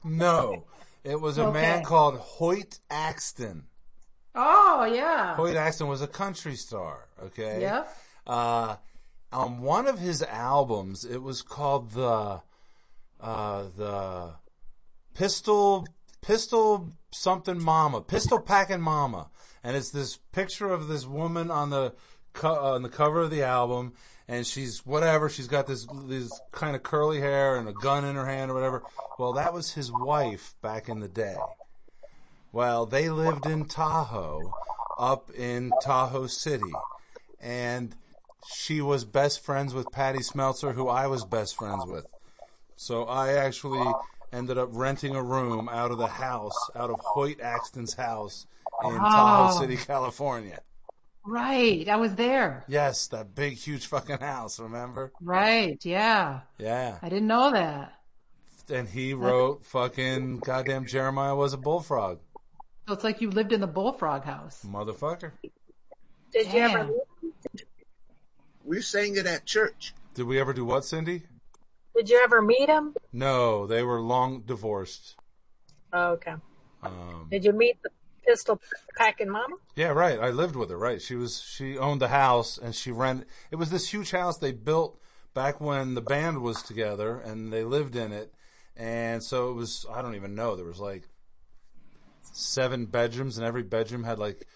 [0.04, 0.64] No.
[1.04, 3.64] It was a man called Hoyt Axton.
[4.34, 5.34] oh, yeah.
[5.34, 7.60] Hoyt Axton was a country star, okay?
[7.60, 7.96] Yep.
[8.26, 8.76] Uh,
[9.32, 12.40] on one of his albums, it was called the,
[13.22, 14.34] uh, the
[15.14, 15.86] Pistol,
[16.20, 19.30] Pistol something Mama, Pistol packing Mama.
[19.64, 21.94] And it's this picture of this woman on the,
[22.32, 23.92] co- on the cover of the album,
[24.26, 28.16] and she's whatever, she's got this, this kind of curly hair and a gun in
[28.16, 28.82] her hand or whatever.
[29.18, 31.36] Well, that was his wife back in the day.
[32.50, 34.52] Well, they lived in Tahoe,
[34.98, 36.72] up in Tahoe City,
[37.40, 37.94] and
[38.52, 42.06] she was best friends with Patty Smeltzer, who I was best friends with.
[42.82, 43.88] So I actually
[44.32, 48.48] ended up renting a room out of the house, out of Hoyt Axton's house
[48.82, 49.60] in Tahoe Oh.
[49.60, 50.58] City, California.
[51.24, 51.88] Right.
[51.88, 52.64] I was there.
[52.66, 55.12] Yes, that big, huge fucking house, remember?
[55.20, 55.78] Right.
[55.84, 56.40] Yeah.
[56.58, 56.98] Yeah.
[57.00, 57.92] I didn't know that.
[58.68, 62.18] And he wrote fucking goddamn Jeremiah was a bullfrog.
[62.88, 64.66] So it's like you lived in the bullfrog house.
[64.66, 65.30] Motherfucker.
[66.32, 66.78] Did you ever?
[66.78, 66.96] Damn.
[68.64, 69.94] We sang it at church.
[70.14, 71.22] Did we ever do what, Cindy?
[71.94, 72.94] Did you ever meet him?
[73.12, 75.16] No, they were long divorced.
[75.92, 76.34] Oh, okay.
[76.82, 77.90] Um, Did you meet the
[78.26, 78.60] pistol
[78.96, 79.56] packing mama?
[79.76, 80.18] Yeah, right.
[80.18, 80.78] I lived with her.
[80.78, 81.02] Right.
[81.02, 83.26] She was she owned the house and she rented.
[83.50, 84.98] It was this huge house they built
[85.34, 88.32] back when the band was together and they lived in it.
[88.76, 90.56] And so it was I don't even know.
[90.56, 91.08] There was like
[92.22, 94.46] seven bedrooms and every bedroom had like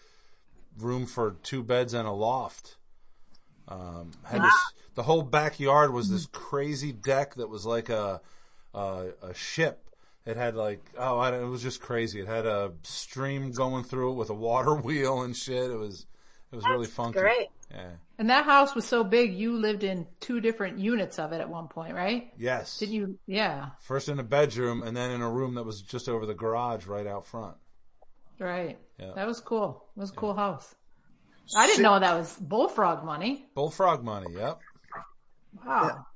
[0.78, 2.76] room for two beds and a loft.
[3.68, 4.54] Um, had this,
[4.94, 8.20] the whole backyard was this crazy deck that was like a
[8.74, 9.82] a, a ship.
[10.24, 12.20] It had like oh, I don't, it was just crazy.
[12.20, 15.70] It had a stream going through it with a water wheel and shit.
[15.70, 16.06] It was
[16.52, 17.20] it was really funky.
[17.20, 17.48] Great.
[17.70, 17.90] Yeah.
[18.18, 21.48] And that house was so big, you lived in two different units of it at
[21.48, 22.32] one point, right?
[22.38, 22.78] Yes.
[22.78, 23.18] Didn't you?
[23.26, 23.70] Yeah.
[23.80, 26.86] First in a bedroom and then in a room that was just over the garage
[26.86, 27.56] right out front.
[28.38, 28.78] Right.
[28.98, 29.12] Yeah.
[29.14, 29.84] That was cool.
[29.96, 30.74] It was a cool house.
[31.54, 33.46] I didn't know that was bullfrog money.
[33.54, 34.34] Bullfrog money.
[34.34, 34.58] Yep.
[35.64, 36.06] Wow.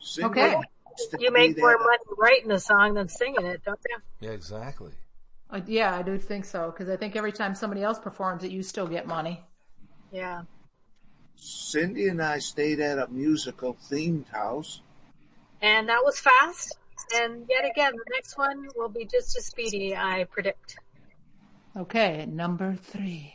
[0.00, 0.54] Sing Okay.
[0.54, 0.66] what
[0.98, 1.78] used to You make more there.
[1.78, 3.96] money writing a song than singing it, don't you?
[4.20, 4.30] Yeah.
[4.34, 4.92] Exactly.
[5.50, 8.50] Uh, yeah, I do think so because I think every time somebody else performs it,
[8.50, 9.44] you still get money.
[10.10, 10.42] Yeah.
[11.36, 14.80] Cindy and I stayed at a musical themed house.
[15.62, 16.76] And that was fast.
[17.14, 20.76] And yet again, the next one will be just as speedy, I predict.
[21.76, 23.34] Okay, number three.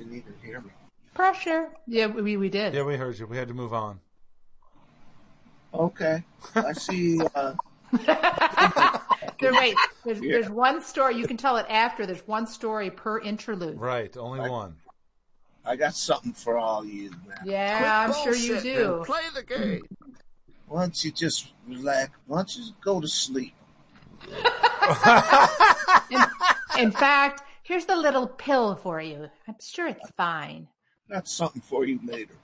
[0.00, 0.70] Didn't even hear me.
[1.12, 1.68] Pressure.
[1.86, 2.72] Yeah, we we did.
[2.72, 3.26] Yeah, we heard you.
[3.26, 4.00] We had to move on.
[5.74, 6.24] Okay.
[6.54, 7.52] I see, uh,
[9.40, 11.16] There, wait, there's, there's one story.
[11.16, 12.06] You can tell it after.
[12.06, 13.78] There's one story per interlude.
[13.78, 14.16] Right.
[14.16, 14.76] Only one.
[15.66, 17.36] I got something for all you, man.
[17.44, 18.94] Yeah, I'm sure you do.
[18.96, 19.82] and Play the game.
[20.66, 22.12] Why don't you just relax?
[22.26, 23.52] Why don't you go to sleep?
[26.10, 26.22] In,
[26.78, 29.28] in fact, here's the little pill for you.
[29.46, 30.66] I'm sure it's fine.
[31.08, 32.34] That's something for you later.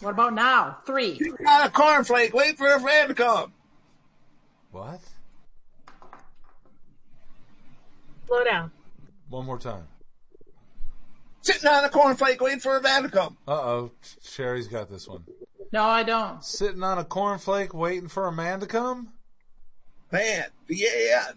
[0.00, 0.78] What about now?
[0.86, 1.18] Three.
[1.20, 2.32] You got a cornflake.
[2.32, 3.52] Wait for a friend to come.
[4.72, 5.00] What?
[8.26, 8.72] Slow down.
[9.28, 9.86] One more time.
[11.42, 13.36] Sitting on a cornflake waiting for a van to come.
[13.46, 13.90] Uh oh,
[14.22, 15.24] Sherry's got this one.
[15.70, 16.42] No, I don't.
[16.42, 19.12] Sitting on a cornflake waiting for a man to come?
[20.10, 20.46] Van.
[20.66, 21.34] V-A-N.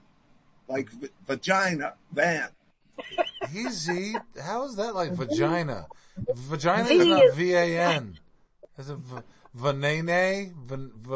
[0.68, 1.94] Like v- vagina.
[2.12, 2.50] Van.
[3.54, 4.16] Easy.
[4.42, 5.88] How is that like vagina?
[6.36, 8.18] Vagina is not V A N.
[8.78, 9.22] Is it v-
[9.58, 10.54] vanene?
[10.66, 11.12] V- v-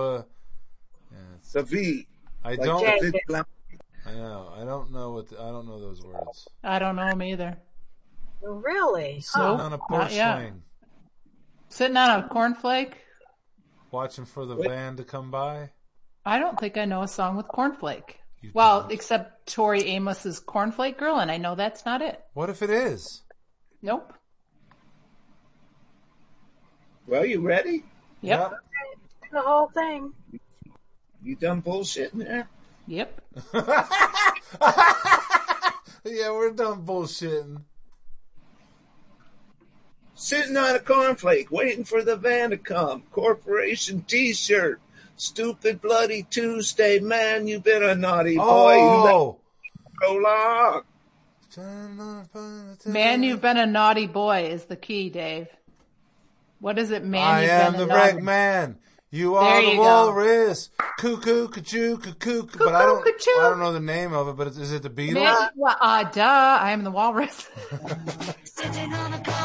[1.11, 2.07] yeah, it's- The V.
[2.43, 2.81] I Like don't.
[2.81, 3.11] J.
[3.27, 3.45] the
[4.05, 4.51] I know.
[4.55, 5.29] I don't know what.
[5.29, 6.47] The, I don't know those words.
[6.63, 7.57] I don't know him either.
[8.41, 9.19] Really?
[9.21, 10.63] Sitting Nope, on a not porch swing,
[11.69, 12.93] Sitting on a cornflake.
[13.91, 14.69] watching for the Wait.
[14.69, 15.69] van to come by.
[16.25, 18.15] I don't think I know a song with cornflake.
[18.41, 18.91] You Well, don't.
[18.91, 22.21] except Tori Amos's Cornflake Girl, and I know that's not it.
[22.33, 23.21] What if it is?
[23.81, 24.13] Nope.
[27.07, 27.83] Well, you ready?
[28.21, 28.53] Yep.
[29.31, 30.13] The whole thing.
[31.23, 32.47] You done bullshitting there?
[32.87, 33.21] Yep.
[36.03, 37.61] Yeah, we're done bullshitting.
[40.15, 43.03] Sitting on a cornflake waiting for the van to come.
[43.11, 44.81] Corporation t-shirt.
[45.25, 47.45] Stupid bloody Tuesday, man.
[47.47, 48.73] You been a naughty boy.
[48.75, 49.37] You let Oh.
[49.99, 50.81] go long.
[52.87, 55.45] Man, you've been a naughty boy is the key, Dave.
[56.59, 57.21] What is it, man?
[57.27, 58.77] I you've am been the a wreck naughty- man.
[59.11, 59.81] You There are the you go.
[59.83, 60.69] walrus.
[60.97, 62.47] Cuckoo, cuckoo, cuckoo.
[62.57, 63.03] But I don't.
[63.03, 63.39] Cuckoo, cuckoo.
[63.41, 64.35] I don't know the name of it.
[64.37, 65.13] But is, is it the Beatles?
[65.23, 66.23] Man, well, uh, duh,
[66.61, 67.47] I am the walrus.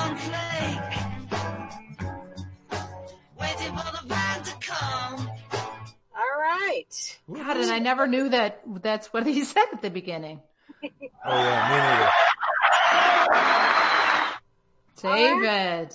[7.32, 10.40] God, and I never knew that that's what he said at the beginning.
[11.24, 12.10] Oh yeah, me neither.
[15.02, 15.94] David.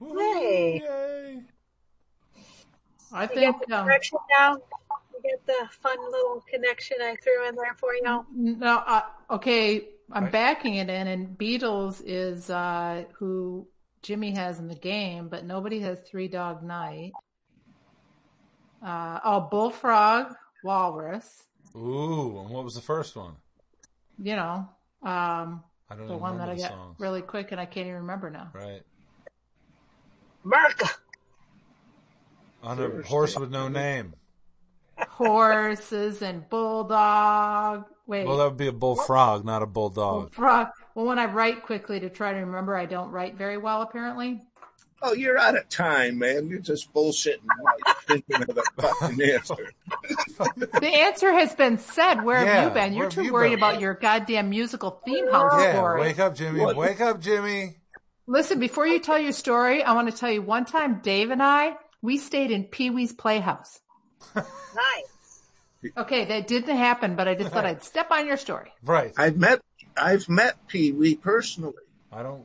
[0.00, 0.80] Hey.
[0.82, 1.42] Yay.
[3.12, 3.88] I You think, get the um,
[4.30, 4.56] now?
[5.12, 8.24] You get the fun little connection I threw in there for you?
[8.34, 10.32] no, uh, okay, I'm Right.
[10.32, 13.66] backing it in and Beatles is, uh, who
[14.02, 17.12] Jimmy has in the game, but nobody has Three Dog Night.
[18.84, 21.44] Uh, oh, Bullfrog, Walrus,
[21.76, 23.34] Ooh, and what was the first one?
[24.18, 24.68] you know,
[25.02, 26.96] um, I don't the one that I the got songs.
[27.00, 28.50] really quick and I can't even remember now.
[28.52, 28.82] Right.
[30.44, 30.88] America.
[32.62, 34.14] On a horse with no name.
[35.08, 37.84] Horses and Bulldog.
[38.06, 38.26] Wait.
[38.26, 40.32] Well, that would be a bullfrog, not a bulldog.
[40.34, 40.68] Frog.
[40.94, 44.42] Well, when I write quickly to try to remember, I don't write very well, apparently.
[45.04, 46.48] Oh, you're out of time, man.
[46.48, 47.74] You're just bullshitting while
[48.06, 49.72] thinking of the fucking answer.
[50.80, 52.22] The answer has been said.
[52.24, 52.92] Where Yeah, have you been?
[52.94, 53.58] You're too you worried been?
[53.58, 56.00] about your goddamn musical theme house Yeah, story.
[56.00, 56.60] wake up, Jimmy.
[56.60, 56.76] What?
[56.76, 57.76] Wake up, Jimmy.
[58.26, 61.42] Listen, before you tell your story, I want to tell you one time Dave and
[61.42, 63.80] I, we stayed in Pee Wee's Playhouse.
[64.34, 65.92] Nice.
[65.96, 68.72] Okay, that didn't happen, but I just thought I'd step on your story.
[68.84, 69.12] Right.
[69.16, 69.60] I've met,
[69.96, 71.74] I've met Pee Wee personally.
[72.12, 72.44] I don't.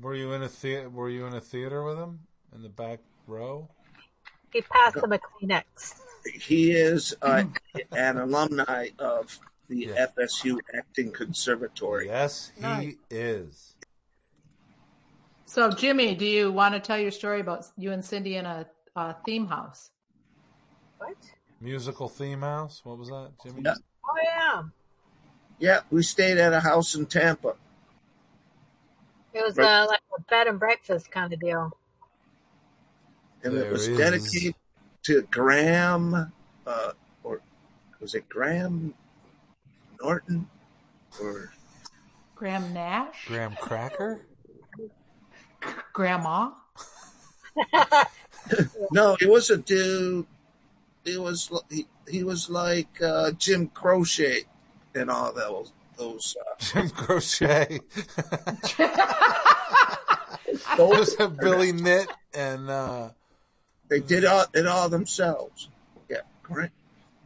[0.00, 0.88] Were you in a theater?
[0.90, 2.20] Were you in a theater with him
[2.54, 3.68] in the back row?
[4.52, 5.94] He passed him a Kleenex.
[6.34, 7.44] He is uh,
[7.92, 9.38] an alumni of
[9.68, 10.06] the Yeah.
[10.18, 12.06] FSU Acting Conservatory.
[12.06, 12.94] Yes, he Nice.
[13.10, 13.74] is.
[15.46, 18.66] So, Jimmy, do you want to tell your story about you and Cindy in a,
[18.96, 19.90] a theme house?
[20.98, 21.16] What?
[21.60, 22.80] Musical theme house.
[22.84, 23.62] What was that, Jimmy?
[23.64, 23.74] Yeah.
[24.04, 24.62] Oh, yeah.
[25.58, 27.54] Yeah, we stayed at a house in Tampa.
[29.36, 29.82] It was Right.
[29.82, 31.76] uh, like a bed and breakfast kind of deal.
[33.44, 34.54] and There it was is- dedicated
[35.02, 36.32] to Graham,
[36.66, 37.40] uh, or
[38.00, 38.94] was it Graham
[40.02, 40.48] Norton?
[41.20, 41.52] Or
[42.34, 43.26] Graham Nash?
[43.28, 44.22] Graham Cracker.
[45.92, 46.52] Grandma?
[48.90, 50.26] no, it was a dude.
[51.04, 54.44] He was he, he was like uh, Jim Crochet
[54.94, 56.36] and all those those.
[56.40, 57.80] Uh, Jim Crochet.
[60.76, 63.10] those Just have Billy Knit and uh,
[63.88, 65.68] they did all, it all themselves.
[66.08, 66.70] Yeah, Graham,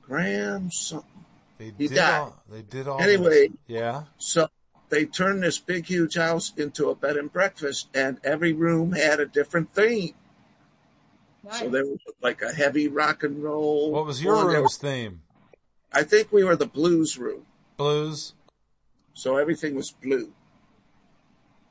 [0.03, 1.25] Graham something.
[1.59, 2.21] they He did died.
[2.21, 2.43] all.
[2.51, 3.01] They did all.
[3.01, 3.49] Anyway.
[3.49, 4.05] this- yeah.
[4.19, 4.49] So
[4.89, 9.21] they turned this big, huge house into a bed and breakfast, and every room had
[9.21, 10.15] a different theme.
[11.53, 13.91] So there was like a heavy rock and roll.
[13.93, 15.23] What was your room's theme?
[15.93, 17.47] I think we were the blues room,
[17.79, 18.35] Blues.
[19.21, 20.33] So everything was blue.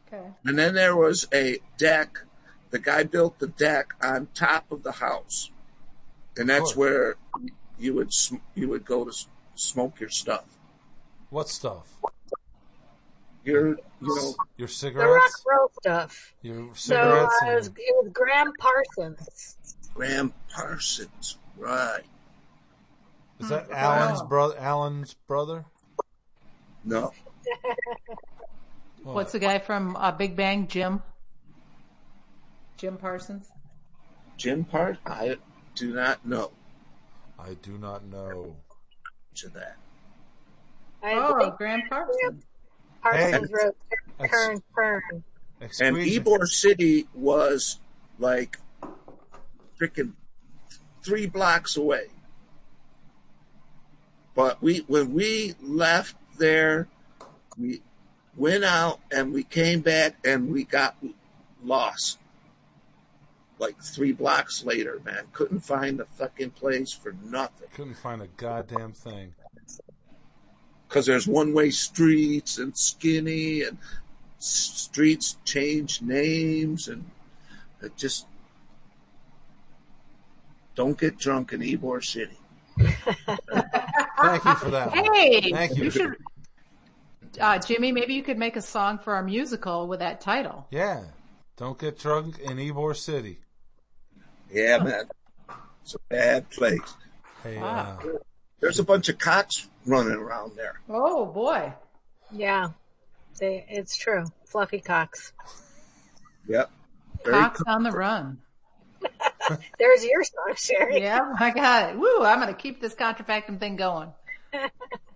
[0.08, 0.24] Okay.
[0.46, 2.20] And then there was a deck.
[2.70, 5.50] The guy built the deck on top of the house,
[6.38, 7.16] and that's where
[7.80, 10.46] you would sm- you would go to s- smoke your stuff.
[11.32, 11.88] What stuff?
[13.44, 15.44] Your you know Your The rock cigarettes.
[15.50, 16.36] roll stuff.
[16.44, 17.34] Your So cigarettes.
[17.42, 19.66] uh, it, was, and- it was Gram Parsons.
[19.96, 22.04] Gram Parsons, right?
[23.40, 24.56] is that Alan's brother?
[24.60, 25.66] Alan's brother?
[26.84, 27.12] No,
[29.04, 30.68] What's the guy from uh, Big Bang?
[30.68, 31.02] Jim.
[32.78, 33.50] Jim Parsons.
[34.38, 34.98] Jim Part?
[35.06, 35.38] I
[35.76, 36.52] do not know
[37.38, 38.56] I do not know.
[39.36, 39.78] to that.
[41.04, 42.44] I Oh, think Gram Parsons.
[43.02, 43.54] Parsons Hey.
[43.54, 43.78] wrote
[44.20, 45.02] That's- Turn, Turn.
[45.62, 46.24] And Exqueezing.
[46.24, 47.80] Ybor City was
[48.18, 48.58] like
[49.80, 50.14] freaking
[51.04, 52.08] three blocks away.
[54.36, 56.88] But we, when we left there,
[57.60, 57.82] we
[58.36, 60.96] went out and we came back and we got
[61.64, 62.20] lost.
[63.58, 65.26] Like three blocks later, man.
[65.34, 67.68] Couldn't find the fucking place for nothing.
[67.74, 69.34] Couldn't find a goddamn thing.
[70.88, 73.78] Cause there's one way streets and skinny and
[74.40, 77.06] streets change names and
[77.82, 78.26] it just
[80.74, 82.38] don't get drunk in Ybor City.
[82.80, 84.94] Thank you for that.
[84.94, 85.84] Hey, Thank you.
[85.84, 86.16] you should,
[87.40, 87.92] uh, Jimmy.
[87.92, 90.68] Maybe you could make a song for our musical with that title.
[90.72, 91.04] Yeah.
[91.58, 93.40] Don't get drunk in Ybor City.
[94.52, 95.04] Yeah, man.
[95.84, 96.96] It's a bad place.
[97.44, 97.98] Hey, uh,
[98.60, 100.80] There's a bunch of cocks running around there.
[100.90, 101.74] Oh boy.
[102.32, 102.70] Yeah,
[103.40, 104.26] they, it's true.
[104.46, 105.34] Fluffy cocks.
[106.48, 106.70] Yep.
[107.24, 108.40] Very Cox on the run.
[109.80, 111.02] There's your song, Sherry.
[111.02, 112.00] Yeah, I got it.
[112.00, 112.24] Woo!
[112.24, 114.14] I'm gonna keep this contrafactum thing going.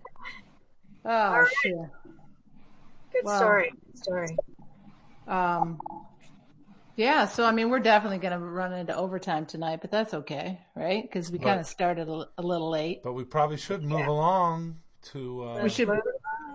[1.04, 1.74] Oh shit.
[3.12, 3.36] Good Wow.
[3.36, 3.70] story.
[3.70, 4.36] Good story.
[5.26, 5.78] Um,
[6.96, 10.60] yeah, so I mean, we're definitely going to run into overtime tonight, but that's okay,
[10.76, 11.02] right?
[11.02, 13.02] Because we kind of started a, a little late.
[13.02, 14.76] but we probably should move along
[15.12, 15.44] to.
[15.44, 15.90] Uh, We should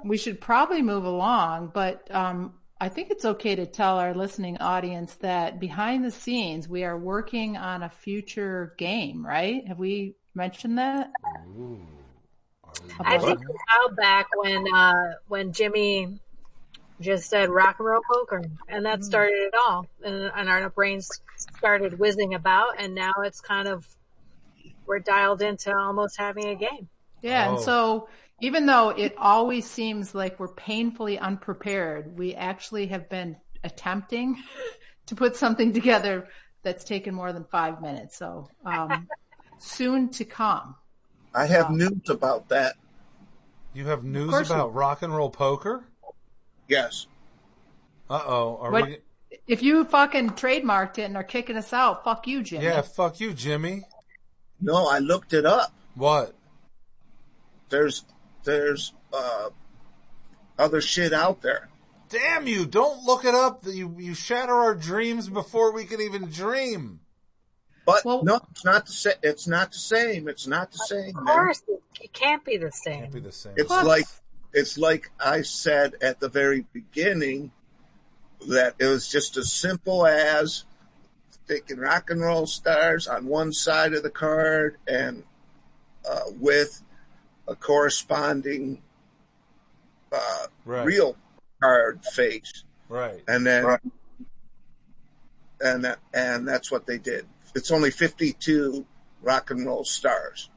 [0.05, 4.57] we should probably move along, but um, I think it's okay to tell our listening
[4.59, 9.67] audience that behind the scenes we are working on a future game, right?
[9.67, 11.11] Have we mentioned that?
[11.57, 11.98] Ooh.
[12.99, 13.45] Are we I think it?
[13.45, 16.19] a while back when uh, when Jimmy
[17.01, 21.09] just said rock and roll poker, and that started it all, and, and our brains
[21.37, 23.87] started whizzing about, and now it's kind of
[24.85, 26.89] we're dialed into almost having a game.
[27.21, 27.55] Yeah, Oh.
[27.55, 28.09] and so
[28.41, 34.41] even though it always seems like we're painfully unprepared, we actually have been attempting
[35.07, 36.27] to put something together
[36.63, 38.17] that's taken more than five minutes.
[38.17, 39.07] So um,
[39.59, 40.75] soon to come.
[41.33, 42.75] I have news about that.
[43.73, 45.83] You have news course you- about rock and roll poker?
[46.67, 47.07] Yes.
[48.09, 48.57] Uh oh.
[48.61, 48.97] Are What- we?
[49.45, 52.65] If you fucking trademarked it and are kicking us out, fuck you, Jimmy.
[52.65, 52.81] Yeah.
[52.81, 53.83] Fuck you, Jimmy.
[54.61, 55.71] No, I looked it up.
[55.95, 56.33] What?
[57.69, 58.03] There's
[58.43, 59.49] there's uh
[60.57, 61.69] other shit out there.
[62.09, 62.65] Damn you!
[62.65, 63.63] Don't look it up.
[63.67, 67.01] You you shatter our dreams before we can even dream.
[67.89, 69.13] But Well- no, it's not the same.
[69.23, 70.27] It's not the same.
[70.27, 71.17] It's not the same.
[71.17, 73.01] Of course, it, it can't be the same.
[73.01, 73.53] Can't be the same.
[73.57, 74.05] It's Plus- like
[74.53, 77.51] it's like I said at the very beginning
[78.47, 80.65] that it was just as simple as
[81.47, 85.23] taking rock and roll stars on one side of the card and
[86.09, 86.81] uh, with
[87.47, 88.81] a corresponding
[90.11, 90.85] uh, Right.
[90.85, 91.17] real
[91.61, 93.23] card face, Right.
[93.27, 93.77] and then
[95.61, 97.25] and that and that's what they did.
[97.55, 98.85] It's only fifty-two
[99.21, 100.49] rock and roll stars.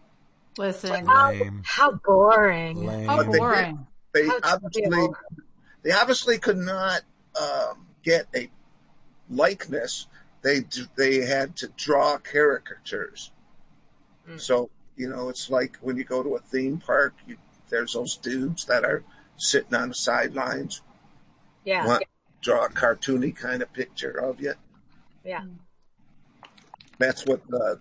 [0.58, 1.62] Listen, Lame.
[1.64, 2.84] How boring.
[2.84, 3.06] Lame.
[3.08, 3.86] how But they boring.
[4.12, 5.16] They How obviously trivial.
[5.82, 7.00] they obviously could not
[7.40, 8.50] um, get a
[9.30, 10.06] likeness.
[10.42, 10.64] They
[10.96, 13.30] they had to draw caricatures.
[14.36, 17.36] So you know, it's like when you go to a theme park, you,
[17.70, 19.02] there's those dudes that are
[19.36, 20.82] sitting on the sidelines,
[21.64, 21.86] Yeah.
[21.86, 22.06] want to
[22.42, 24.54] draw a cartoony kind of picture of you.
[25.24, 25.44] Yeah.
[26.98, 27.78] That's what the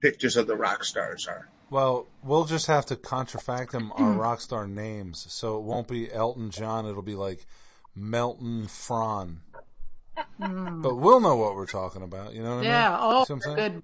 [0.00, 1.48] pictures of the rock stars are.
[1.70, 6.12] Well, we'll just have to contrafactum them our rock star names, so it won't be
[6.12, 6.86] Elton John.
[6.86, 7.46] It'll be like
[7.94, 9.40] Melton Fron.
[10.38, 12.34] But we'll know what we're talking about.
[12.34, 12.70] You know what Hmm.
[12.70, 12.88] Yeah.
[12.88, 13.00] I mean?
[13.00, 13.20] Yeah.
[13.20, 13.56] Oh, See I'm saying?
[13.56, 13.82] good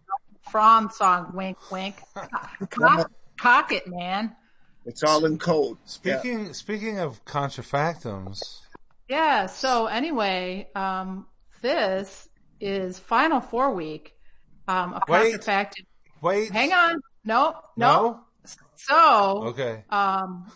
[0.51, 1.31] Franz song.
[1.35, 1.97] Wink, wink.
[2.71, 4.35] Cock, cock it, man.
[4.85, 5.79] It's all in code.
[6.03, 6.19] Yeah.
[6.21, 8.61] Speaking speaking of contrafactums,
[9.09, 9.47] Yeah.
[9.47, 11.27] So anyway, um,
[11.63, 12.29] this
[12.61, 14.15] is final four week.
[14.67, 15.35] Um, a Wait.
[15.35, 15.87] contrafacted.
[16.21, 16.51] wait.
[16.51, 17.01] Hang on.
[17.25, 17.87] No, no.
[18.03, 18.21] No.
[18.75, 19.85] So, Okay.
[19.91, 20.51] um,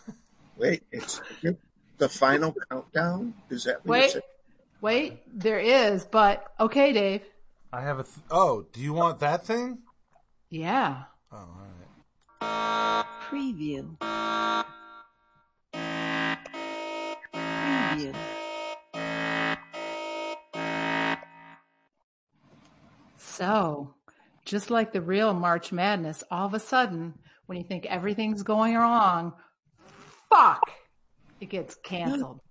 [0.57, 1.19] Wait, it's
[1.97, 3.33] the final countdown.
[3.49, 4.21] Is that what you're wait, saying?
[4.81, 7.21] wait, there is, but okay, Dave.
[7.71, 8.03] I have a.
[8.03, 9.79] Th- oh, do you want that thing?
[10.49, 11.03] Yeah.
[11.31, 11.57] Oh, all
[12.41, 13.05] right.
[13.29, 13.97] Preview.
[17.33, 18.13] Preview.
[23.33, 23.95] So,
[24.45, 27.15] just like the real March Madness, all of a sudden,
[27.47, 29.33] when you think everything's going wrong,
[30.29, 30.61] fuck,
[31.39, 32.39] it gets canceled.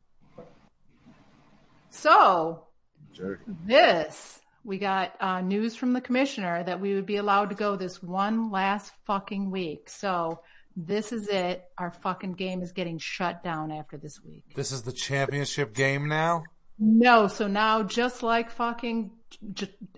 [1.95, 2.69] So
[3.15, 3.43] Dirty.
[3.67, 7.77] this, we got uh, news from the commissioner that we would be allowed to go
[7.77, 9.91] this one last fucking week.
[9.91, 10.41] So
[10.75, 11.65] this is it.
[11.77, 14.45] Our fucking game is getting shut down after this week.
[14.55, 16.45] This is the championship game now.
[16.79, 19.11] No, so now just like fucking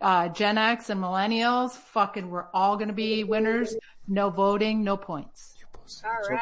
[0.01, 3.75] uh, Gen X and millennials, fucking we're all going to be winners.
[4.07, 5.55] No voting, no points.
[6.05, 6.41] All right.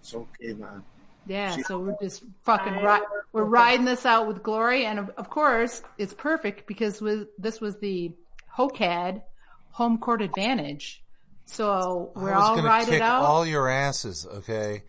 [0.00, 0.82] It's okay, man.
[1.26, 5.28] Yeah, so we're just fucking ri- we're riding this out with glory, and of, of
[5.28, 8.12] course it's perfect because with, this was the
[8.56, 9.22] HOCAD
[9.70, 11.02] home court advantage.
[11.44, 13.22] So we're I was all gonna riding kick out.
[13.22, 14.82] all your asses, okay?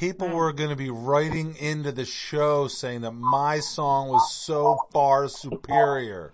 [0.00, 4.78] People were going to be writing into the show saying that my song was so
[4.94, 6.32] far superior.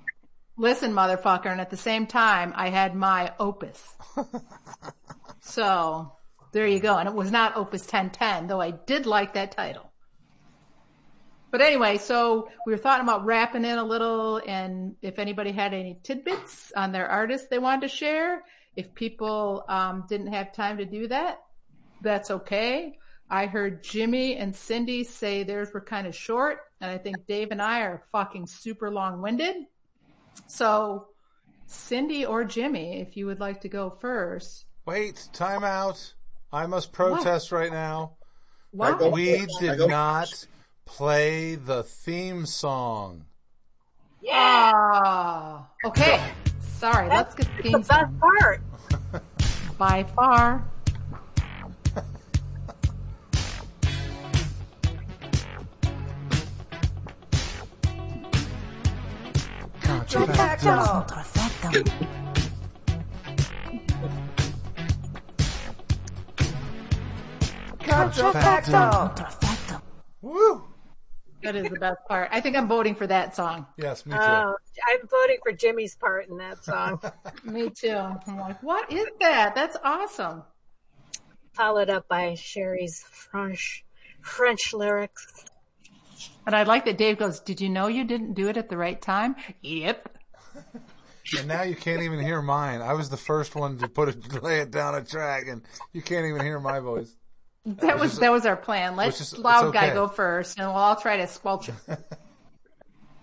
[0.56, 3.96] Listen, motherfucker, and at the same time, I had my opus.
[5.40, 6.12] so
[6.52, 6.96] there you go.
[6.96, 9.90] And it was not opus 1010, though I did like that title.
[11.50, 15.74] But anyway, so we were thought about wrapping in a little and if anybody had
[15.74, 18.44] any tidbits on their artists they wanted to share,
[18.76, 21.40] if people um, didn't have time to do that,
[22.00, 22.96] that's okay.
[23.28, 27.50] I heard Jimmy and Cindy say theirs were kind of short, and I think Dave
[27.50, 29.56] and I are fucking super long winded.
[30.46, 31.08] So,
[31.66, 34.66] Cindy or Jimmy, if you would like to go first.
[34.86, 36.14] Wait, time out.
[36.52, 38.12] I must protest right now.
[38.80, 39.10] I go- Wow.
[39.10, 40.46] We did not
[40.84, 43.24] play the theme song.
[44.30, 46.32] Ah, okay.
[46.60, 48.20] Sorry, let's get the The best song.
[48.20, 48.60] part.
[49.78, 50.64] By far.
[70.22, 70.64] Woo!
[71.42, 72.28] That is the best part.
[72.32, 73.66] I think I'm voting for that song.
[73.76, 74.20] Yes, me too.
[74.20, 74.56] Oh,
[74.88, 77.00] I'm voting for Jimmy's part in that song.
[77.44, 77.96] Me too.
[77.96, 79.54] I'm like, what is that?
[79.54, 80.42] That's awesome.
[81.52, 83.84] Followed up by Sherry's French
[84.22, 85.44] French lyrics.
[86.46, 88.76] And I like that Dave goes, did you know you didn't do it at the
[88.76, 89.36] right time?
[89.62, 90.16] Yep.
[91.38, 92.80] and now you can't even hear mine.
[92.80, 95.62] I was the first one to put it, lay it down a track, and
[95.92, 97.16] you can't even hear my voice.
[97.64, 98.94] That was, that was our plan.
[98.94, 101.76] Let's is- it's loud guy go first and we'll all try to squelch him.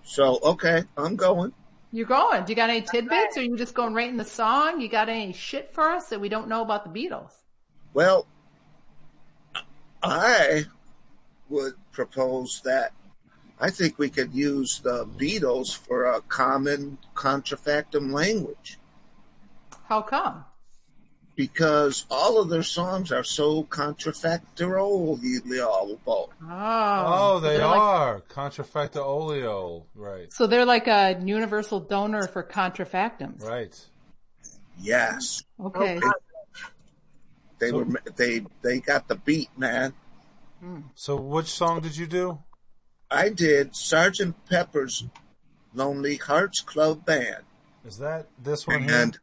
[0.04, 1.54] So, okay, I'm going.
[1.92, 2.44] You're going?
[2.44, 4.82] Do you got any tidbits or are you just going right in the song?
[4.82, 7.32] You got any shit for us that we don't know about the Beatles?
[7.94, 8.28] Well,
[10.02, 10.66] I
[11.54, 12.92] would propose that
[13.60, 18.78] I think we could use the Beatles for a common contrafactum language
[19.86, 20.46] How come?
[21.36, 25.20] because all of their songs are so contrafactual.
[26.42, 28.22] Oh, Oh, they they're like- are
[29.96, 30.32] right?
[30.34, 33.44] so they're like a universal donor for contrafactums.
[33.44, 33.74] Right.
[34.80, 36.00] Yes, Okay.
[37.60, 37.86] they So- were.
[38.16, 39.94] They they got the beat, man.
[40.96, 42.40] So, which song did you do?
[43.10, 45.06] I did Sergeant Pepper's
[45.74, 47.44] Lonely Hearts Club Band.
[47.86, 48.92] Is that this one here?
[48.94, 49.20] And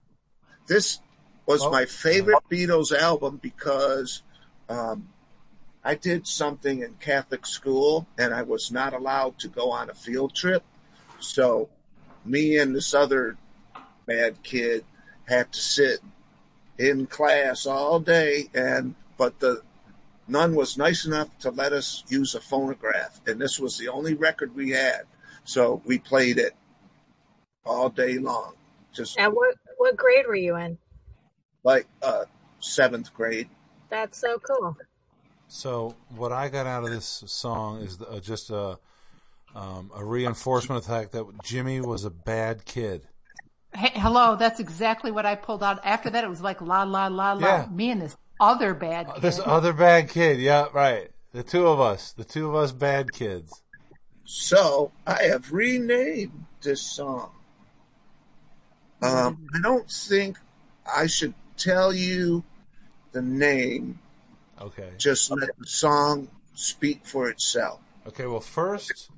[0.66, 1.00] this
[1.46, 1.70] was Oh.
[1.70, 4.22] my favorite Beatles album because
[4.68, 5.08] um,
[5.82, 9.94] I did something in Catholic school and I was not allowed to go on a
[9.94, 10.62] field trip.
[11.20, 11.68] So
[12.24, 13.36] me and this other
[14.06, 14.84] bad kid
[15.26, 16.00] had to sit
[16.78, 19.62] in class all day and but the
[20.30, 24.14] none was nice enough to let us use a phonograph and this was the only
[24.14, 25.02] record we had.
[25.44, 26.54] So we played it
[27.64, 28.54] all day long.
[28.92, 30.78] Just And what what grade were you in?
[31.62, 32.24] like uh
[32.60, 33.48] seventh grade.
[33.90, 34.76] That's so cool.
[35.48, 38.78] So, what I got out of this song is uh, just a
[39.54, 43.02] um, a reinforcement of the fact that Jimmy was a bad kid.
[43.74, 45.80] Hey, hello, that's exactly what I pulled out.
[45.84, 47.40] After that, it was like la la la la.
[47.40, 47.66] Yeah.
[47.70, 49.22] Me and this other bad kid.
[49.22, 51.10] This other bad kid, yeah, right.
[51.32, 53.62] The two of us, the two of us bad kids.
[54.24, 57.32] So I have renamed this song.
[59.02, 60.38] Um, I don't think
[60.86, 62.44] I should tell you
[63.12, 63.98] the name.
[64.60, 64.90] Okay.
[64.98, 67.80] Just let the song speak for itself.
[68.06, 69.10] Okay, well, first,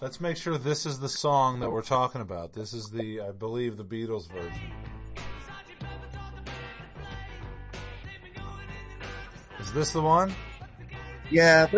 [0.00, 2.52] let's make sure this is the song that we're talking about.
[2.52, 4.72] This is the, I believe, the Beatles version.
[9.70, 10.34] Is this the one?
[11.30, 11.68] Yeah,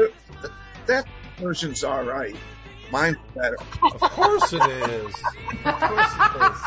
[0.87, 1.05] that
[1.37, 2.35] version's all right.
[2.91, 3.59] Mine's better.
[3.83, 5.15] Of course it is.
[5.63, 6.59] Of course it is.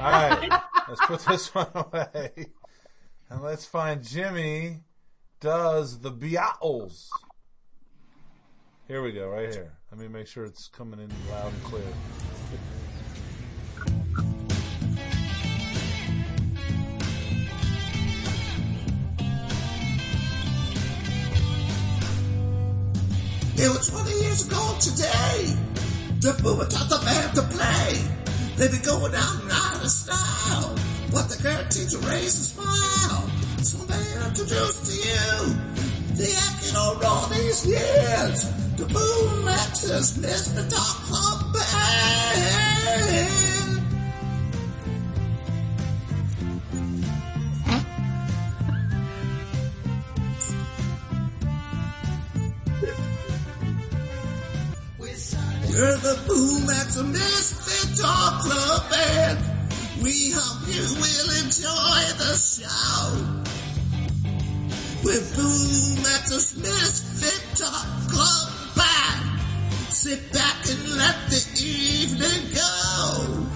[0.00, 2.32] All right, let's put this one away.
[3.30, 4.80] And let's find Jimmy
[5.38, 7.10] does the Beatles.
[8.88, 9.78] Here we go, right here.
[9.92, 11.84] Let me make sure it's coming in loud and clear.
[23.60, 25.52] It was 20 years ago today.
[26.20, 28.06] The boomer taught the band to play.
[28.54, 30.78] They be going out and out of style.
[31.10, 33.28] But the guaranteed to raise a smile.
[33.62, 35.58] So they introduce to you
[36.14, 38.46] the acting on all these years.
[38.78, 40.62] The Boom Max's Mr.
[40.70, 42.78] Talk Club Band.
[55.78, 59.38] We're the Boom Max and Misfit Talk Club Band.
[60.02, 63.14] We hope you will enjoy the show.
[65.04, 69.40] With Boom Max's Misfit Talk Club Band.
[69.94, 73.46] Sit back and let the evening go.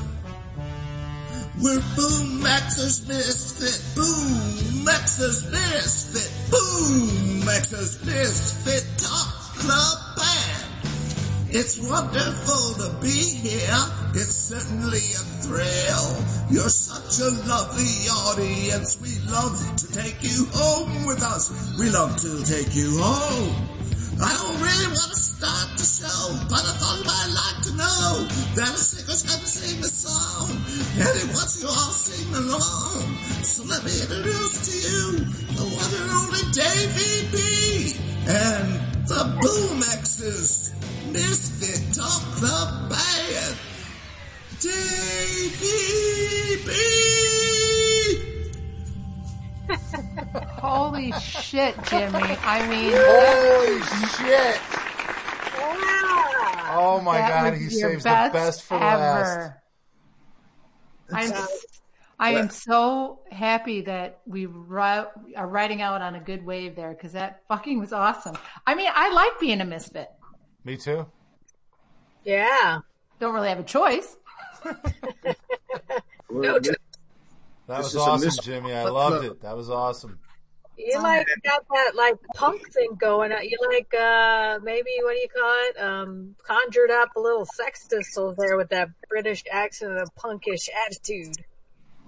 [1.60, 10.31] We're Boom Max's Misfit, Boom Max's Misfit, Boom Max's Misfit Talk Club Band.
[11.55, 13.84] It's wonderful to be here.
[14.16, 16.09] It's certainly a thrill.
[16.48, 18.96] You're such a lovely audience.
[18.96, 21.53] We love to take you home with us.
[21.78, 23.53] We love to take you home.
[24.16, 28.24] I don't really want to start the show, but I thought might like to know
[28.57, 33.12] that a singer's gonna sing a song, and he wants you all sing along.
[33.44, 35.05] So let me introduce to you
[35.53, 37.92] the one and only Davey B
[38.24, 39.82] and the Boom
[51.53, 52.38] shit, Jimmy.
[52.42, 54.61] I mean, Holy shit!
[56.74, 59.53] Oh my that god, he your saves the best for last.
[61.12, 61.32] I'm,
[62.18, 65.05] I am so happy that we ri-
[65.36, 68.36] are riding out on a good wave there because that fucking was awesome.
[68.66, 70.09] I mean, I like being a misfit.
[70.64, 71.05] Me too.
[72.24, 72.78] Yeah.
[73.20, 74.16] Don't really have a choice.
[76.34, 76.78] No, That
[77.68, 78.72] was is a awesome, mis- Jimmy.
[78.72, 79.42] I loved it.
[79.42, 80.18] That was awesome.
[80.78, 83.44] You like got that like punk thing going on.
[83.44, 85.80] You like uh maybe what do you call it?
[85.80, 90.68] Um conjured up a little sex pistols there with that British accent and a punkish
[90.86, 91.36] attitude.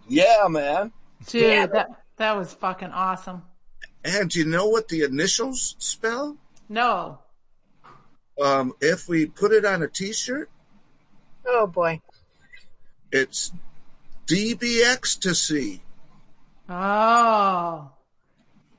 [0.09, 0.93] Yeah, man.
[1.27, 1.67] Dude, Yeah.
[1.67, 3.43] that, that was fucking awesome.
[4.05, 6.37] And do you know what the initials spell?
[6.69, 7.19] No.
[8.43, 10.51] Um, if we put it on a t-shirt,
[11.47, 12.01] Oh boy.
[13.13, 13.53] it's
[14.27, 15.83] DB Ecstasy.
[16.69, 17.91] Oh.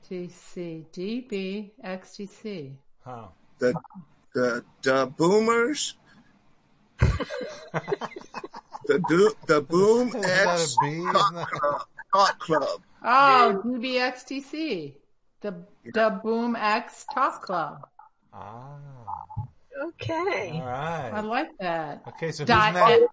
[0.08, 0.84] TC.
[0.92, 2.74] DB XTC.
[3.04, 3.26] Huh.
[3.58, 3.74] The,
[4.34, 5.94] the, the boomers.
[7.00, 10.90] the, do, the Boom Isn't that X a B?
[10.92, 11.82] Isn't Talk Club.
[12.12, 12.82] Talk Club.
[13.02, 14.94] Oh, DBXTC.
[15.40, 15.54] The,
[15.92, 17.86] the Boom X Talk Club.
[18.32, 18.78] Ah.
[19.84, 20.52] Okay.
[20.54, 20.60] All
[21.14, 22.02] I like that.
[22.08, 23.06] Okay, so who's Dot, next?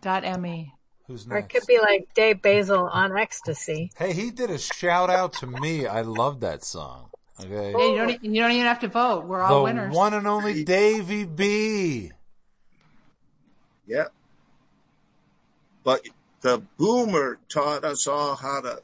[0.00, 0.72] dot ME.
[1.06, 3.90] Who's Or it could be like Dave Basil on ecstasy.
[3.96, 5.86] Hey, he did a shout out to me.
[5.86, 7.10] I love that song.
[7.40, 7.72] Okay.
[7.72, 9.26] Hey, you don't, you don't even have to vote.
[9.26, 9.94] We're all the winners.
[9.94, 12.12] one and only Davy B.
[13.86, 14.12] Yep.
[15.82, 16.08] But
[16.40, 18.82] the boomer taught us all how to,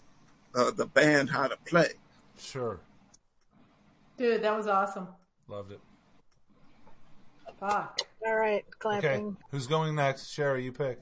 [0.55, 1.93] uh, the band how to play.
[2.39, 2.81] Sure.
[4.19, 5.09] Dude, that was awesome.
[5.49, 5.81] Loved it.
[7.59, 8.01] Fuck.
[8.27, 9.11] All right, clapping.
[9.11, 9.37] Okay.
[9.51, 10.31] Who's going next?
[10.31, 11.01] Sherry, you pick.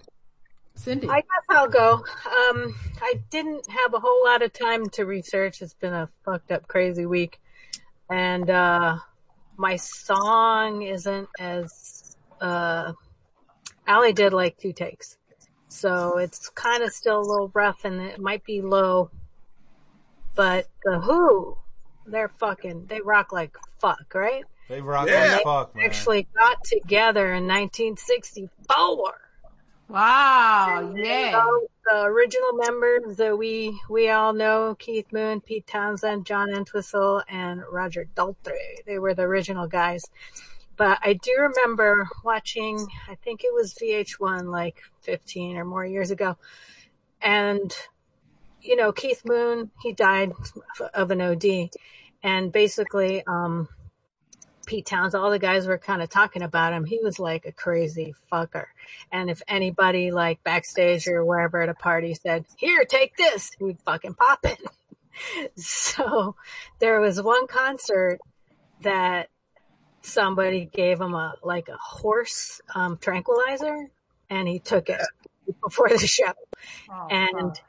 [0.79, 1.09] Cindy.
[1.09, 1.95] I guess I'll go.
[1.95, 5.61] Um, I didn't have a whole lot of time to research.
[5.61, 7.41] It's been a fucked up, crazy week.
[8.09, 8.99] And, uh,
[9.57, 12.93] my song isn't as, uh,
[13.87, 15.19] Allie did like two takes.
[15.69, 19.11] So it's kind of still a little rough and it might be low.
[20.37, 21.59] But the Who,
[22.07, 24.45] they're fucking, they rock like fuck, right?
[24.69, 25.33] They rock Yeah.
[25.33, 25.85] like fuck, man.
[25.87, 29.28] Actually got together in 1964.
[29.89, 30.81] Wow.
[30.81, 31.27] And, Yay.
[31.27, 36.51] you know, the original members that we we all know: Keith Moon, Pete Townshend, John
[36.51, 38.85] Entwistle, and Roger Daltrey.
[38.87, 40.05] They were the original guys.
[40.77, 42.87] But I do remember watching.
[43.09, 46.37] I think it was VH1, like 15 or more years ago,
[47.23, 47.75] and
[48.61, 50.33] you know Keith Moon, he died
[50.95, 51.71] of an OD,
[52.23, 53.25] and basically.
[53.27, 53.69] um
[54.69, 56.85] Pete Towns, all the guys were kind of talking about him.
[56.85, 58.67] He was like a crazy fucker.
[59.11, 63.81] And if anybody like backstage or wherever at a party said, here, take this, he'd
[63.81, 64.61] fucking pop it.
[65.57, 66.37] so
[66.81, 68.19] there was one concert
[68.83, 69.31] that
[70.03, 73.89] somebody gave him a like a horse um, tranquilizer,
[74.29, 75.01] and he took it
[75.63, 76.35] before the show.
[76.91, 77.61] Oh, and God.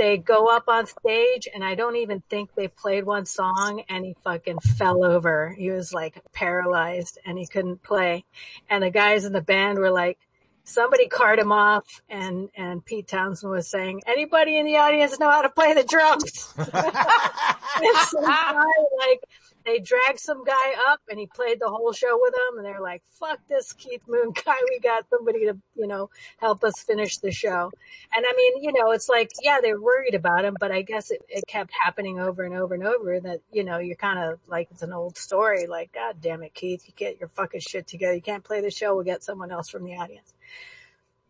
[0.00, 4.02] They go up on stage and I don't even think they played one song and
[4.02, 5.50] he fucking fell over.
[5.50, 8.24] He was like paralyzed and he couldn't play.
[8.70, 10.16] And the guys in the band were like,
[10.64, 15.28] somebody carted him off and, and Pete Townshend was saying, anybody in the audience know
[15.28, 16.54] how to play the drums?
[16.56, 18.64] some guy,
[18.96, 19.20] like,
[19.64, 22.80] they dragged some guy up and he played the whole show with them and they're
[22.80, 24.56] like, fuck this Keith Moon guy.
[24.68, 27.70] We got somebody to, you know, help us finish the show.
[28.14, 31.10] And I mean, you know, it's like, yeah, they're worried about him, but I guess
[31.10, 34.38] it, it kept happening over and over and over that, you know, you're kind of
[34.48, 35.66] like, it's an old story.
[35.66, 38.14] Like, God damn it, Keith, you get your fucking shit together.
[38.14, 38.94] You can't play the show.
[38.94, 40.32] We'll get someone else from the audience.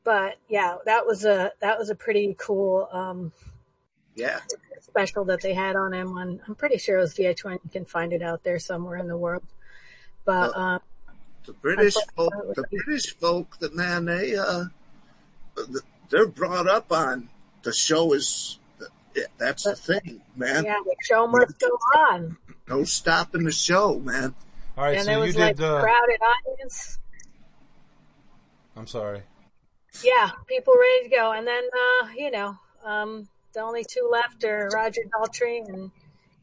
[0.02, 3.32] But yeah, that was a, that was a pretty cool, um,
[4.20, 4.40] Yeah.
[4.80, 6.40] special that they had on M1.
[6.46, 7.52] I'm pretty sure it was VH1.
[7.64, 9.44] You can find it out there somewhere in the world.
[10.24, 10.80] But, um,
[11.46, 12.84] The British folk, the cute.
[12.84, 14.64] British folk, the man, they, uh,
[16.10, 17.28] they're brought up on
[17.62, 18.58] the show is,
[19.14, 20.64] yeah, that's the thing, man.
[20.64, 21.66] yeah, the show must go
[22.10, 22.36] on.
[22.68, 24.34] No stopping the show, man.
[24.76, 25.58] All right, and so there you was did.
[25.58, 26.98] like uh, crowded audience.
[28.76, 29.22] I'm sorry.
[30.04, 31.32] Yeah, people ready to go.
[31.32, 35.90] And then, uh, you know, um, the only two left are Roger Daltrey and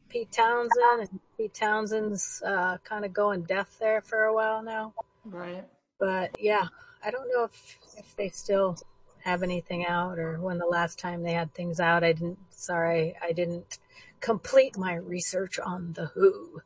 [0.09, 1.09] Pete Townshend.
[1.09, 4.93] And Pete Townshend's, uh, kind of going deaf there for a while now.
[5.25, 5.65] Right.
[5.99, 6.67] But yeah,
[7.03, 8.77] I don't know if, if they still
[9.23, 12.03] have anything out or when the last time they had things out.
[12.03, 13.79] I didn't, sorry, I didn't
[14.19, 16.61] complete my research on the Who,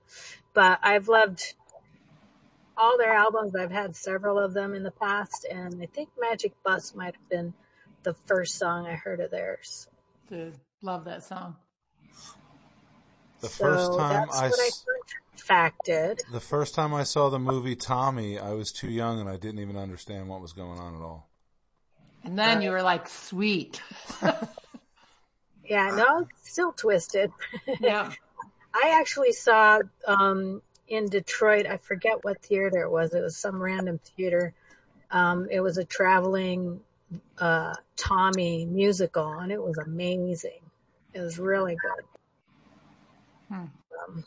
[0.54, 1.56] but I've loved
[2.78, 3.56] all their albums.
[3.56, 7.30] I've had several of them in the past and I think Magic Bus might have
[7.30, 7.54] been
[8.04, 9.88] the first song I heard of theirs.
[10.32, 11.58] Dude, love that song.
[13.42, 14.86] The So first time that's I, what I s-
[15.36, 16.22] facted.
[16.32, 19.60] the first time I saw the movie Tommy, I was too young and I didn't
[19.60, 21.30] even understand what was going on at all.
[22.24, 23.82] And then you were like, sweet.
[25.64, 27.32] Yeah, no, still twisted.
[27.80, 28.12] yeah.
[28.74, 31.66] I actually saw um, in Detroit.
[31.66, 33.14] I forget what theater it was.
[33.14, 34.54] It was some random theater.
[35.12, 36.82] Um, it was a traveling
[37.40, 40.62] uh, Tommy musical, and it was amazing.
[41.14, 42.06] It was really good.
[43.50, 43.66] Hmm.
[44.08, 44.26] Um,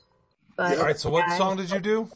[0.57, 2.11] but All right, so what yeah, song did you do?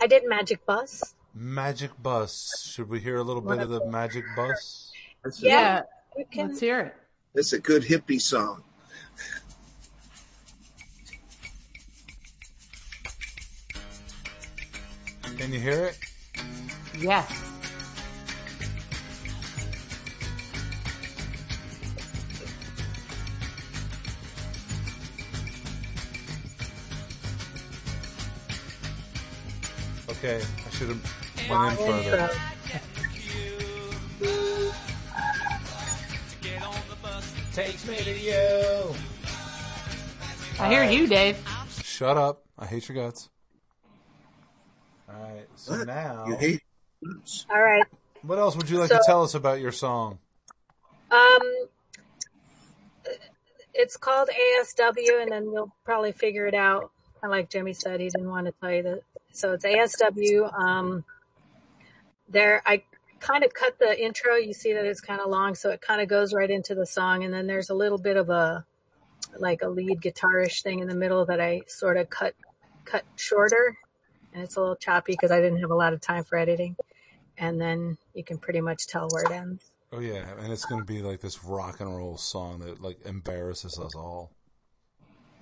[0.00, 1.14] I did Magic Bus.
[1.34, 2.70] Magic Bus.
[2.72, 4.92] Should we hear a little bit of the Magic Bus?
[5.22, 5.50] That's Yeah.
[5.50, 5.82] Yeah.
[6.16, 6.48] You can.
[6.48, 6.96] Let's hear it.
[7.34, 8.62] It's a good hippie song.
[15.36, 15.98] Can you hear it?
[16.98, 17.47] Yes.
[30.18, 32.30] Okay, I should have Long went in further.
[37.52, 38.94] Takes me to you.
[40.60, 41.36] I hear you, Dave.
[41.82, 42.44] Shut up.
[42.58, 43.28] I hate your guts.
[45.08, 45.86] All right, so What?
[45.86, 46.62] now, You hate
[47.50, 47.84] All right.
[48.22, 50.18] what else would you like to tell us about your song?
[51.10, 51.42] Um,
[53.72, 56.90] it's called ASW, and then you'll probably figure it out.
[57.22, 59.02] And like Jimmy said, he didn't want to tell you that.
[59.38, 60.52] So it's ASW.
[60.52, 61.04] Um,
[62.28, 62.82] there, I
[63.20, 64.34] kind of cut the intro.
[64.34, 66.84] You see that it's kind of long, so it kind of goes right into the
[66.84, 68.64] song, and then there's a little bit of a
[69.38, 72.34] like a lead guitarish thing in the middle that I sort of cut
[72.84, 73.78] cut shorter,
[74.34, 76.74] and it's a little choppy because I didn't have a lot of time for editing.
[77.40, 79.70] And then you can pretty much tell where it ends.
[79.92, 83.78] Oh yeah, and it's gonna be like this rock and roll song that like embarrasses
[83.78, 84.32] us all.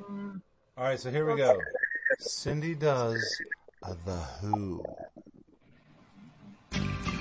[0.02, 0.42] Mm.
[0.76, 1.58] All right, so here we go.
[2.18, 3.24] Cindy does
[3.82, 4.84] the Who.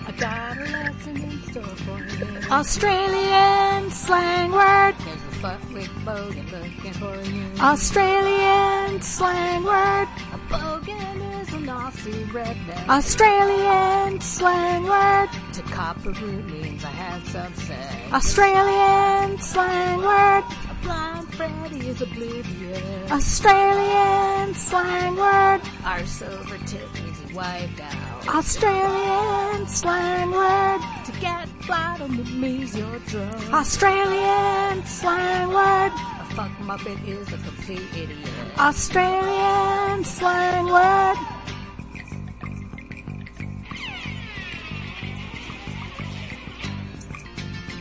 [0.08, 2.52] I got a lesson in store for you.
[2.52, 4.96] Australian slang word.
[5.00, 7.46] There's a fuck with bogan looking for you.
[7.60, 10.08] Australian slang word.
[10.34, 12.88] A bogan is an Aussie redneck.
[12.88, 15.30] Australian slang word.
[15.54, 18.14] to cop a root means I had some sex.
[18.14, 20.44] Australian slang word.
[20.86, 23.12] Blind Freddy is oblivious.
[23.12, 25.62] Australian slang word.
[25.84, 28.28] Our silver tip he wiped out.
[28.28, 30.82] Australian slang word.
[31.06, 33.54] To get it means you're drunk.
[33.54, 35.92] Australian slang word.
[36.22, 38.30] A fuck muppet is a complete idiot.
[38.60, 41.18] Australian slang word.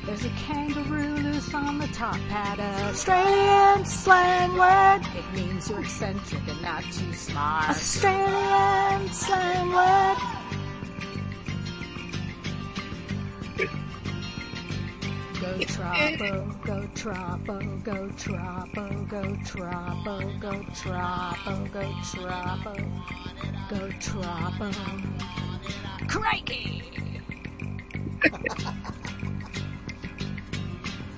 [0.07, 2.61] There's a kangaroo loose on the top hat.
[2.61, 5.01] Australian slang word.
[5.17, 7.71] It means you're eccentric and not too smart.
[7.71, 10.17] Australian slang word.
[15.41, 22.75] Go troppo, go troppo, go troppo, go troppo, go troppo, go troppo,
[23.69, 24.71] go troppo.
[26.09, 26.83] Crikey!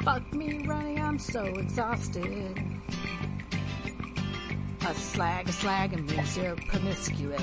[0.07, 2.63] Fuck me running, I'm so exhausted.
[4.87, 7.43] A slag, a slag, means you're promiscuous.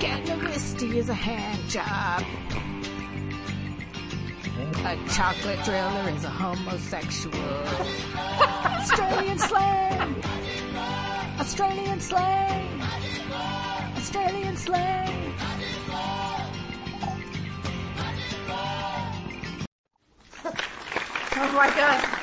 [0.00, 2.24] Getting a wristy is a hand job.
[4.86, 7.36] A chocolate driller is a homosexual.
[8.80, 10.22] Australian slang!
[11.40, 12.80] Australian slang!
[13.98, 15.27] Australian slang!
[21.40, 22.14] Oh my god.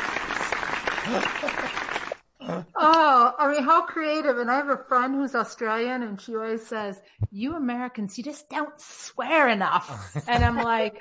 [2.77, 4.37] Oh, I mean, how creative.
[4.37, 7.01] And I have a friend who's Australian and she always says,
[7.31, 10.15] you Americans, you just don't swear enough.
[10.27, 10.95] And I'm like,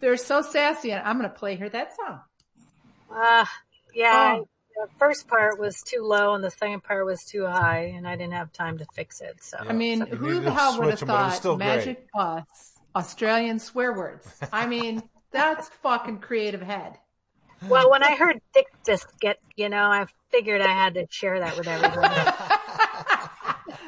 [0.00, 2.20] they're so sassy and I'm going to play her that song.
[3.14, 3.44] Uh,
[3.94, 4.48] yeah, Oh.
[4.74, 8.16] the first part was too low and the second part was too high and I
[8.16, 9.42] didn't have time to fix it.
[9.42, 11.56] So I mean, You who the hell would have switch 'em, but it thought still
[11.56, 11.66] great.
[11.66, 12.44] Magic Bus,
[12.96, 14.26] Australian swear words?
[14.52, 16.98] I mean, that's fucking creative head.
[17.68, 21.56] Well, when I heard Dick Biscuit, you know, I figured I had to share that
[21.56, 22.10] with everyone.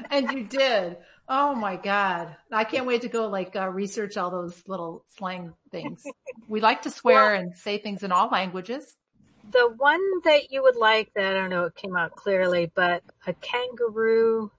[0.10, 0.96] and you did.
[1.28, 2.36] Oh my God.
[2.52, 6.04] I can't wait to go like uh, research all those little slang things.
[6.48, 8.96] We like to swear and say things in all languages.
[9.50, 13.02] the one that you would like that I don't know it came out clearly, but
[13.26, 14.50] a kangaroo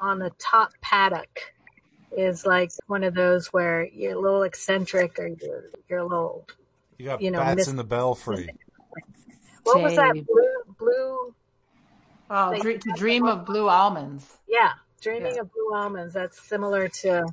[0.00, 1.40] on the top paddock
[2.16, 6.46] is like one of those where you're a little eccentric or you're you're a little
[6.98, 8.48] You got You know, bats miss- in the belfry.
[9.62, 11.34] what was that blue blue
[12.30, 14.38] Oh, They- to dream of blue almonds.
[14.48, 15.42] yeah dreaming Yeah.
[15.42, 17.26] of blue almonds that's similar to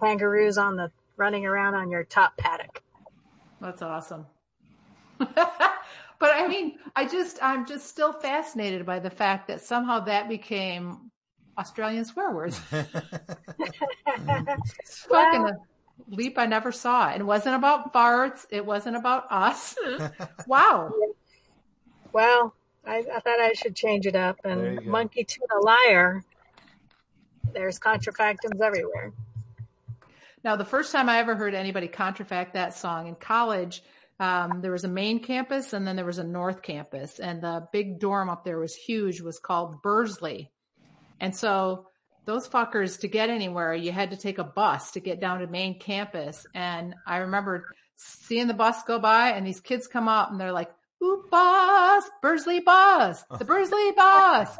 [0.00, 2.82] kangaroos on the running around on your top paddock
[3.60, 4.26] That's awesome.
[5.18, 5.30] but
[6.20, 11.12] I mean, I just, I'm just still fascinated by the fact that somehow that became
[11.56, 12.60] Australian swear words.
[12.72, 12.88] It's
[15.08, 15.56] fucking a
[16.08, 17.08] leap I never saw.
[17.08, 18.46] And it wasn't about farts.
[18.50, 19.76] It wasn't about us.
[20.46, 20.92] wow.
[22.12, 26.24] well I, I thought I should change it up and monkey to the liar
[27.52, 29.12] there's contrafactums everywhere
[30.44, 33.82] Now, the first time I ever heard anybody contrafact that song in college,
[34.18, 37.68] um, there was a main campus and then there was a north campus, and the
[37.72, 40.50] big dorm up there was huge, was called Bursley.
[41.20, 41.86] And so
[42.24, 45.46] those fuckers to get anywhere, you had to take a bus to get down to
[45.46, 46.46] main campus.
[46.54, 50.52] And I remember seeing the bus go by and these kids come up and they're
[50.52, 50.70] like,
[51.02, 54.56] Ooh, bus, Bursley bus, the Bursley bus.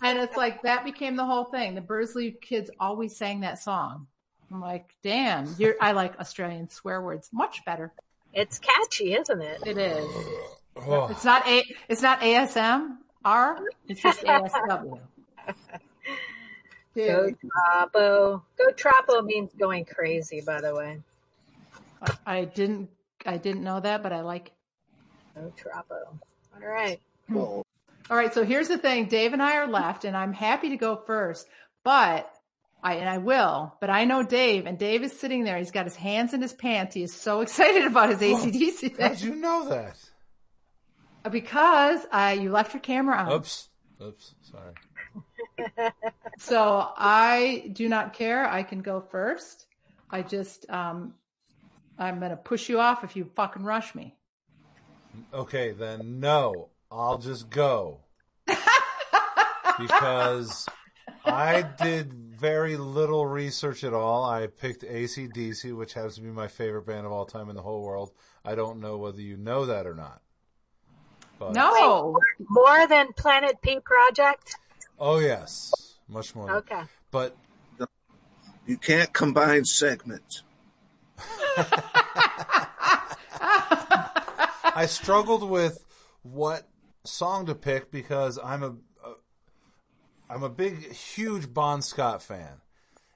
[0.00, 1.74] and it's like that became the whole thing.
[1.74, 4.06] The Bursley kids always sang that song.
[4.52, 7.92] I'm like, damn, you're, I like Australian swear words much better.
[8.32, 10.06] it's catchy isn't it It is.
[10.76, 13.58] Oh, It's not a, it's not ASMR.
[13.88, 15.00] It's just ASW.
[16.94, 18.42] Go Troppo.
[18.58, 21.00] Go Troppo means going crazy, by the way.
[22.26, 22.90] I didn't,
[23.24, 24.52] I didn't know that, but I like.
[25.34, 26.18] Go Troppo.
[26.54, 27.00] All right.
[27.32, 28.34] All right.
[28.34, 29.06] So here's the thing.
[29.06, 31.46] Dave and I are left and I'm happy to go first,
[31.84, 32.30] but
[32.82, 35.58] I, and I will, but I know Dave and Dave is sitting there.
[35.58, 36.94] He's got his hands in his pants.
[36.94, 39.96] He is so excited about his ACDC how'd you know that?
[41.30, 43.32] because uh, you left your camera on.
[43.32, 43.68] Oops.
[44.02, 44.34] Oops.
[44.50, 44.72] Sorry.
[46.38, 48.48] So I do not care.
[48.48, 49.66] I can go first.
[50.10, 51.12] I just, um,
[51.98, 54.16] I'm going to push you off if you fucking rush me.
[55.34, 56.70] Okay, then no.
[56.90, 58.00] I'll just go.
[59.78, 60.66] because
[61.26, 64.24] I did very little research at all.
[64.24, 67.62] I picked ACDC, which happens to be my favorite band of all time in the
[67.62, 68.12] whole world.
[68.46, 70.22] I don't know whether you know that or not.
[71.38, 72.18] But, No.
[72.48, 74.56] More than Planet P Project?
[75.00, 75.72] Oh, yes.
[76.08, 76.50] Much more.
[76.58, 76.82] Okay.
[77.10, 77.34] But
[78.66, 80.42] You can't combine segments.
[84.72, 85.84] I struggled with
[86.22, 86.68] what
[87.04, 88.68] song to pick because I'm a,
[89.04, 89.14] a
[90.28, 92.60] I'm a big huge Bon Scott fan.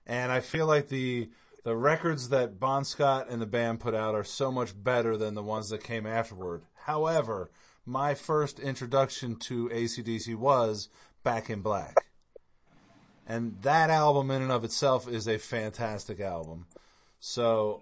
[0.06, 1.30] And I feel like the
[1.64, 5.34] the records that Bon Scott and the band put out are so much better than
[5.34, 6.62] the ones that came afterward.
[6.84, 7.50] However,
[7.86, 10.88] my first introduction to ACDC was
[11.24, 11.96] Back in Black.
[13.26, 16.66] And that album in and of itself is a fantastic album.
[17.18, 17.80] So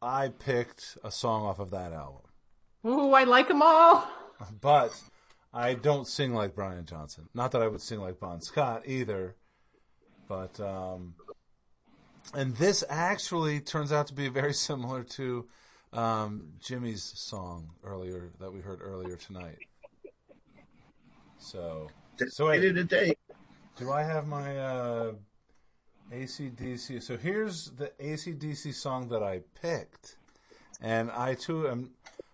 [0.00, 2.22] I picked a song off of that album.
[2.86, 4.08] Ooh, I like them all.
[4.60, 4.92] But
[5.52, 7.28] I don't sing like Brian Johnson.
[7.34, 9.36] Not that I would sing like Bon Scott either.
[10.28, 11.14] But um,
[12.32, 15.46] and this actually turns out to be very similar to
[15.92, 19.58] um, Jimmy's song earlier that we heard earlier tonight.
[21.38, 21.90] So,
[22.28, 23.14] so wait, Dated a day.
[23.76, 25.12] do I have my uh,
[26.12, 27.02] ACDC?
[27.02, 30.16] So here's the ACDC song that I picked,
[30.80, 31.90] and I too am.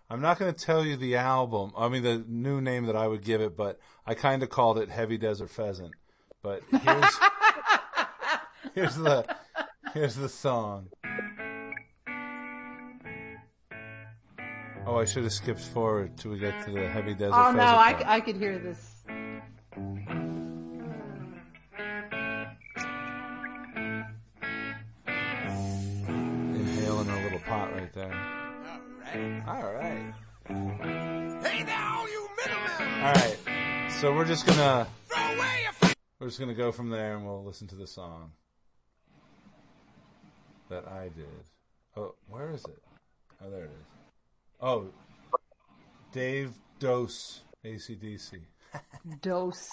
[0.09, 1.71] I'm not going to tell you the album.
[1.77, 4.77] I mean the new name that I would give it, but I kind of called
[4.77, 5.93] it Heavy Desert Pheasant.
[6.43, 7.19] But here's
[8.75, 9.25] here's the
[9.93, 10.89] here's the song.
[14.85, 17.57] Oh, I should have skipped forward till we get to the Heavy Desert Oh Pheasant.
[17.57, 18.07] no, I, part.
[18.07, 19.00] I could hear this.
[33.01, 33.37] All right.
[33.99, 37.43] So we're just gonna Throw away your we're just gonna go from there and we'll
[37.43, 38.33] listen to the song
[40.69, 41.25] that I did.
[41.97, 42.77] Oh, where is it?
[43.43, 43.85] Oh, there it is.
[44.61, 44.85] Oh,
[46.11, 48.39] Dave Dose, ACDC.
[49.23, 49.71] Dose.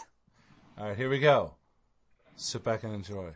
[0.79, 1.53] All right, here we go.
[2.37, 3.33] Sit back and enjoy.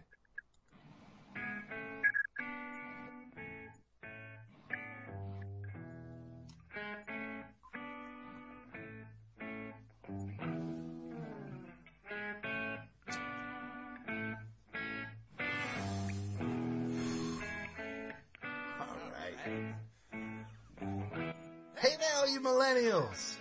[22.42, 23.36] Millennials.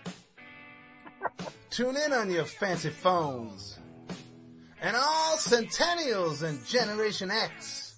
[1.70, 3.80] Tune in on your fancy phones.
[4.82, 7.96] And all centennials and Generation X.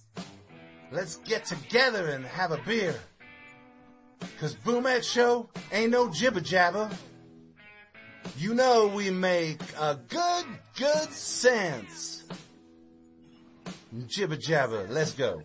[0.92, 2.96] Let's get together and have a beer.
[4.40, 6.90] Cause Boom X Show ain't no jibber jabber.
[8.38, 10.46] You know we make a good,
[10.78, 12.24] good sense.
[14.08, 15.42] Jibber jabber, let's go.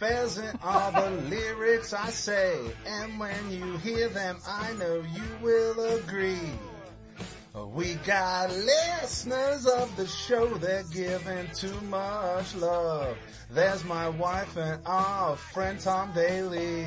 [0.00, 2.58] Pheasant are the lyrics I say.
[2.86, 6.50] And when you hear them, I know you will agree.
[7.74, 13.14] We got listeners of the show, they're giving too much love.
[13.50, 16.86] There's my wife and our friend Tom Daly.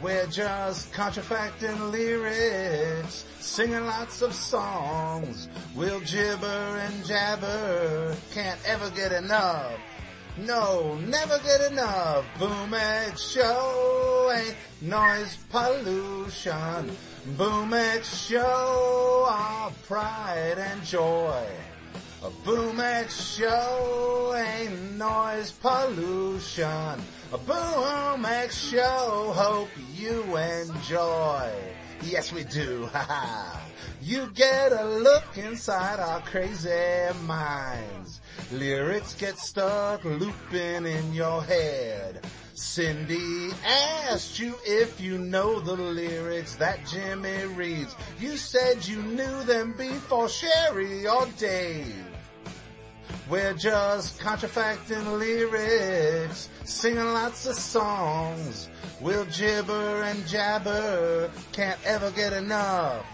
[0.00, 5.48] We're just contrafacting lyrics, singing lots of songs.
[5.76, 9.78] We'll gibber and jabber, can't ever get enough.
[10.38, 12.24] No, never get enough.
[12.38, 16.96] Boom X Show ain't noise pollution.
[17.36, 21.44] Boom X Show, our pride and joy.
[22.22, 27.00] A Boom X Show ain't noise pollution.
[27.32, 31.50] A Boom X Show, hope you enjoy.
[32.02, 32.88] Yes, we do.
[32.92, 33.60] Ha ha.
[34.02, 36.70] You get a look inside our crazy
[37.26, 38.19] minds.
[38.52, 42.24] Lyrics get stuck looping in your head.
[42.54, 43.50] Cindy
[44.08, 47.96] asked you if you know the lyrics that Jimmy reads.
[48.18, 52.04] You said you knew them before Sherry or Dave.
[53.30, 58.68] We're just contrafacting lyrics, singing lots of songs.
[59.00, 63.06] We'll gibber and jabber, can't ever get enough.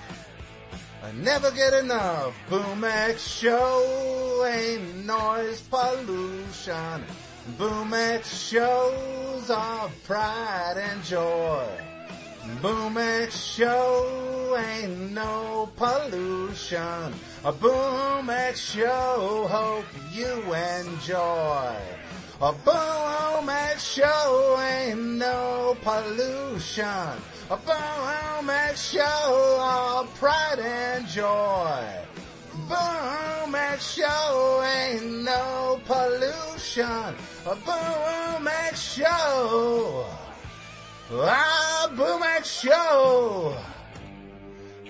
[1.07, 2.37] I never get enough.
[2.51, 7.05] Boom X Show ain't noise pollution.
[7.57, 11.65] Boom X shows our pride and joy.
[12.61, 17.15] Boom X Show ain't no pollution.
[17.45, 21.77] A Boom X Show, hope you enjoy.
[22.39, 26.85] A Boom X Show ain't no pollution.
[26.85, 31.83] A Boom X Show, our pride and joy.
[32.69, 37.15] Boom X Show ain't no pollution.
[37.47, 40.05] A Boom X Show.
[41.13, 41.91] Ah,
[42.37, 43.57] X Show.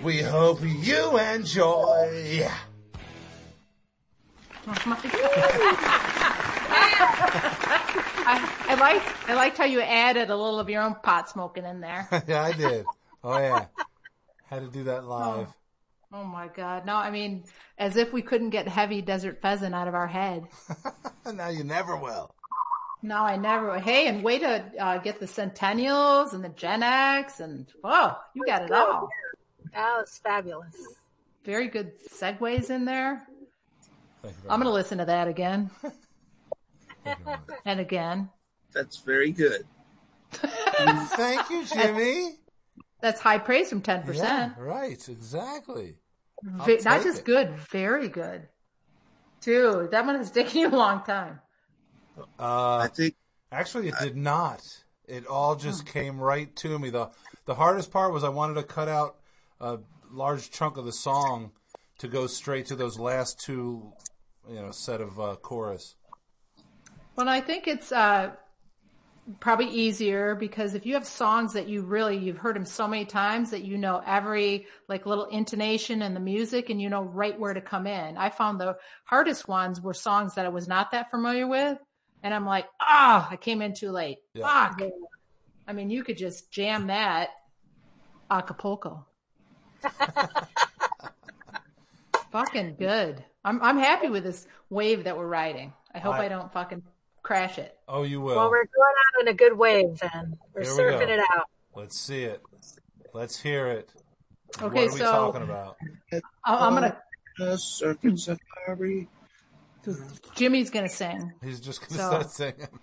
[0.03, 2.49] We hope you enjoy.
[8.29, 11.65] I, I liked I liked how you added a little of your own pot smoking
[11.65, 12.09] in there.
[12.27, 12.85] yeah, I did.
[13.23, 13.67] Oh yeah,
[14.47, 15.49] had to do that live.
[16.13, 16.85] Oh my god.
[16.87, 17.45] No, I mean,
[17.79, 20.47] as if we couldn't get heavy desert pheasant out of our head.
[21.33, 22.35] now you never will.
[23.03, 23.79] No, I never.
[23.79, 28.45] Hey, and way to uh, get the Centennials and the Gen X and whoa, you
[28.45, 29.09] got it all.
[29.73, 30.75] That was fabulous.
[31.45, 33.27] Very good segues in there.
[34.27, 37.59] Thank you very I'm going to listen to that again Thank you very much.
[37.65, 38.31] and again.
[38.73, 39.65] That's very good.
[40.33, 42.33] Thank you, Jimmy.
[43.01, 44.17] That's high praise from 10%.
[44.17, 45.09] Yeah, right.
[45.09, 45.95] Exactly.
[46.59, 47.25] I'll not just it.
[47.25, 48.49] good, very good.
[49.41, 51.41] Dude, that one has taken you a long time.
[52.39, 53.15] Uh, I think
[53.53, 54.61] Actually, it did not.
[55.07, 56.91] It all just came right to me.
[56.91, 57.11] the
[57.45, 59.17] The hardest part was I wanted to cut out
[59.61, 59.79] a
[60.11, 61.53] large chunk of the song
[61.99, 63.93] to go straight to those last two,
[64.49, 65.95] you know, set of uh, chorus.
[67.17, 68.33] Well, I think it's uh,
[69.41, 73.05] probably easier because if you have songs that you really you've heard them so many
[73.05, 77.39] times that you know every like little intonation in the music and you know right
[77.39, 78.17] where to come in.
[78.17, 81.79] I found the hardest ones were songs that I was not that familiar with,
[82.23, 84.19] and I'm like, ah, I came in too late.
[84.35, 84.69] Yeah.
[84.69, 84.83] Fuck.
[85.67, 87.31] I mean, you could just jam that
[88.31, 89.07] Acapulco.
[92.31, 93.25] fucking good.
[93.47, 95.73] I'm I'm happy with this wave that we're riding.
[95.95, 96.83] I hope I- I don't fucking
[97.23, 97.79] crash it.
[97.89, 98.37] Oh, you will.
[98.37, 100.37] Well, we're going out in a good wave then.
[100.53, 101.47] We're Here we surfing it out.
[101.75, 102.43] Let's see it.
[103.15, 103.91] Let's hear it.
[104.61, 105.77] Okay, what are we so- talking about?
[106.13, 107.01] I- I'm gonna.
[107.39, 109.09] a surfing safari.
[110.35, 111.33] Jimmy's gonna sing.
[111.43, 112.69] He's just going to So- start singing.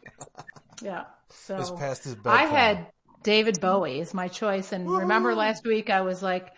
[0.82, 1.06] Yeah.
[1.30, 2.88] So It's past his I had
[3.22, 6.52] David Bowie as my choice, and remember last week I was like,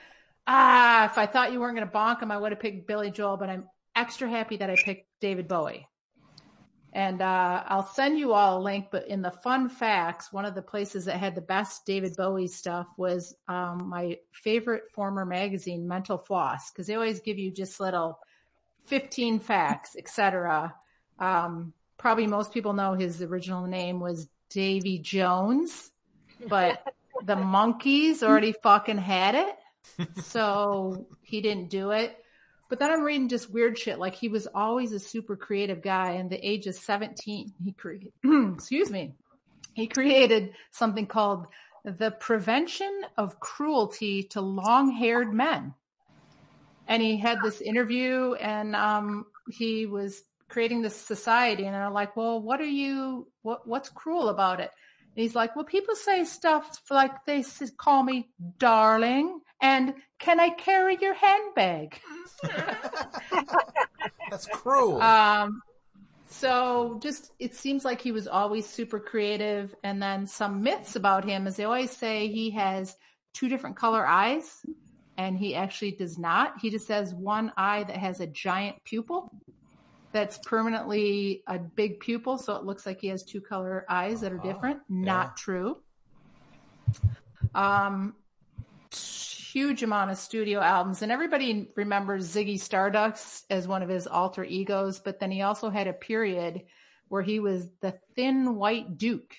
[0.47, 3.37] ah, if I thought you weren't gonna bonk him, I would have picked Billy Joel,
[3.37, 3.65] but I'm
[3.95, 5.87] extra happy that I picked David Bowie.
[6.95, 10.55] And uh, I'll send you all a link, but in the fun facts, one of
[10.55, 15.89] the places that had the best David Bowie stuff was um, my favorite former magazine,
[15.89, 18.17] Mental Floss, because they always give you just little
[18.85, 20.73] 15 facts, etc.
[21.19, 25.91] Um, probably most people know his original name was Davy Jones,
[26.47, 26.81] but
[27.25, 29.55] the Monkees already fucking had it.
[30.23, 32.17] So he didn't do it.
[32.69, 33.99] But then I'm reading just weird shit.
[33.99, 36.11] Like he was always a super creative guy.
[36.11, 38.11] And the age of 17, he created,
[38.55, 39.13] excuse me,
[39.73, 41.45] he created something called
[41.83, 45.73] the prevention of cruelty to long haired men.
[46.87, 52.15] And he had this interview and, um, he was creating this society and I'm like,
[52.15, 54.71] well, what are you, what, what's cruel about it?
[55.15, 57.43] And he's like, well, people say stuff like they
[57.77, 61.99] call me darling and can I carry your handbag?
[64.29, 65.01] That's cruel.
[65.01, 65.61] Um,
[66.29, 69.73] so just it seems like he was always super creative.
[69.83, 72.95] And then some myths about him is they always say he has
[73.33, 74.65] two different color eyes,
[75.17, 76.59] and he actually does not.
[76.61, 79.31] He just has one eye that has a giant pupil.
[80.11, 84.31] That's permanently a big pupil, so it looks like he has two color eyes that
[84.31, 84.79] are different.
[84.87, 85.77] Not true.
[87.53, 88.15] Um,
[89.55, 94.43] huge amount of studio albums and everybody remembers Ziggy Stardust as one of his alter
[94.43, 96.63] egos, but then he also had a period
[97.07, 99.33] where he was the thin white duke.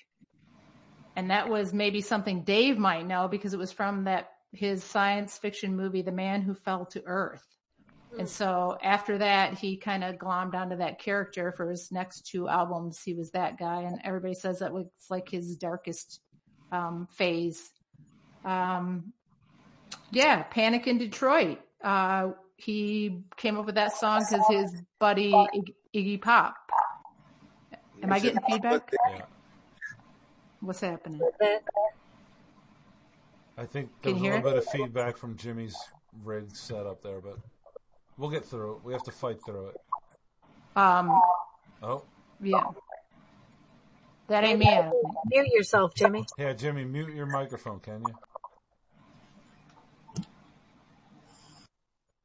[1.17, 5.37] And that was maybe something Dave might know because it was from that his science
[5.37, 7.45] fiction movie, The Man Who Fell to Earth.
[8.19, 12.49] And so after that, he kind of glommed onto that character for his next two
[12.49, 13.03] albums.
[13.05, 16.21] He was that guy, and everybody says that was like his darkest
[16.73, 17.71] um, phase.
[18.47, 19.13] Um,
[20.11, 21.59] yeah, Panic in Detroit.
[21.83, 26.57] Uh, he came up with that song because his buddy Iggy, Iggy Pop.
[28.03, 28.91] Am I getting feedback?
[29.11, 29.23] yeah.
[30.61, 31.21] What's happening?
[33.59, 35.77] I think there's a you hear little bit of feedback from Jimmy's
[36.25, 37.39] rig setup there, but
[38.19, 38.85] we'll get through it.
[38.85, 39.77] We have to fight through it.
[40.77, 41.19] Um,
[41.83, 42.05] Oh,
[42.41, 42.65] yeah.
[44.29, 44.79] That ain't me.
[45.27, 46.27] Mute yourself, Jimmy.
[46.39, 48.15] yeah, Jimmy, mute your microphone, can you?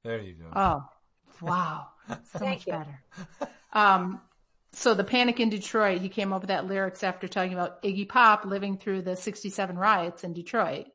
[0.03, 0.49] There you go.
[0.55, 0.85] Oh,
[1.41, 1.87] wow.
[2.33, 2.73] So much you.
[2.73, 2.99] better.
[3.73, 4.21] Um,
[4.73, 8.07] so the Panic in Detroit, he came up with that lyrics after talking about Iggy
[8.07, 10.87] Pop living through the 67 riots in Detroit.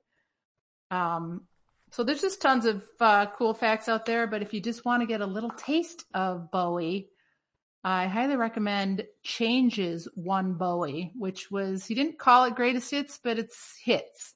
[0.91, 1.43] Um,
[1.91, 5.03] so there's just tons of uh, cool facts out there, but if you just want
[5.03, 7.09] to get a little taste of Bowie,
[7.85, 13.39] I highly recommend Changes One Bowie, which was, he didn't call it greatest hits, but
[13.39, 14.36] it's hits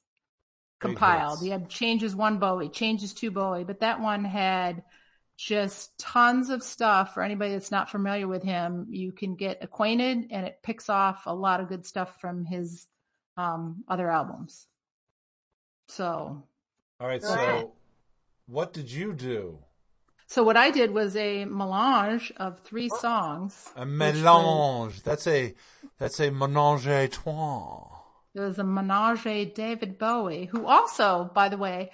[0.81, 1.31] compiled.
[1.39, 1.41] hits.
[1.43, 4.83] He had Changes One Bowie, Changes Two Bowie, but that one had
[5.37, 8.87] just tons of stuff for anybody that's not familiar with him.
[8.89, 12.85] You can get acquainted and it picks off a lot of good stuff from his
[13.37, 14.67] um, other albums.
[15.87, 16.43] So,
[16.99, 17.61] All right, All right.
[17.61, 17.73] so
[18.47, 19.59] what did you do?
[20.27, 23.69] so what I did was a melange of three songs.
[23.75, 25.03] A which was- mélange.
[25.03, 25.53] That's a
[25.97, 27.87] that's a mélange à trois.
[28.33, 31.91] There was a menage David Bowie, who also, by the way,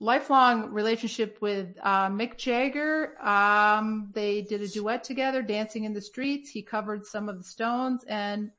[0.00, 3.16] lifelong relationship with uh, Mick Jagger.
[3.26, 6.50] Um, they did a duet together, Dancing in the Streets.
[6.50, 8.50] He covered some of the Stones, and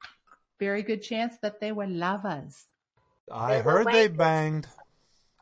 [0.60, 2.66] very good chance that they were lovers.
[3.32, 4.68] I heard they banged.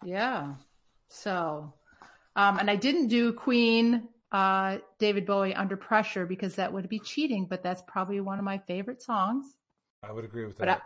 [0.04, 0.56] Yeah.
[1.10, 1.74] So,
[2.36, 7.00] um, and I didn't do Queen, uh, David Bowie under pressure because that would be
[7.00, 9.56] cheating, but that's probably one of my favorite songs.
[10.04, 10.82] I would agree with But that.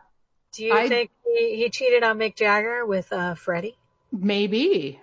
[0.54, 3.78] I, Do you I- think he, he cheated on Mick Jagger with uh, Freddie?
[4.12, 5.00] maybe.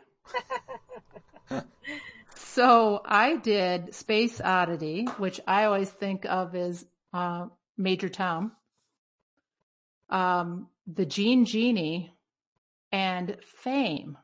[2.34, 7.46] so I did Space Oddity, which I always think of as, uh,
[7.78, 8.52] Major Tom,
[10.10, 12.12] um, the Jean Genie
[12.90, 14.16] and Fame.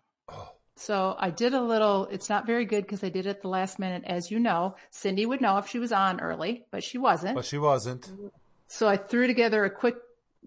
[0.74, 3.48] So I did a little, it's not very good because I did it at the
[3.48, 4.02] last minute.
[4.06, 7.36] As you know, Cindy would know if she was on early, but she wasn't.
[7.36, 8.10] but she wasn't.
[8.66, 9.96] So I threw together a quick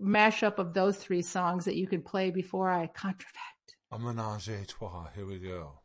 [0.02, 3.36] mashup of those three songs that you could play before I contravent.
[3.92, 5.08] A menage a trois.
[5.16, 5.80] Here we go.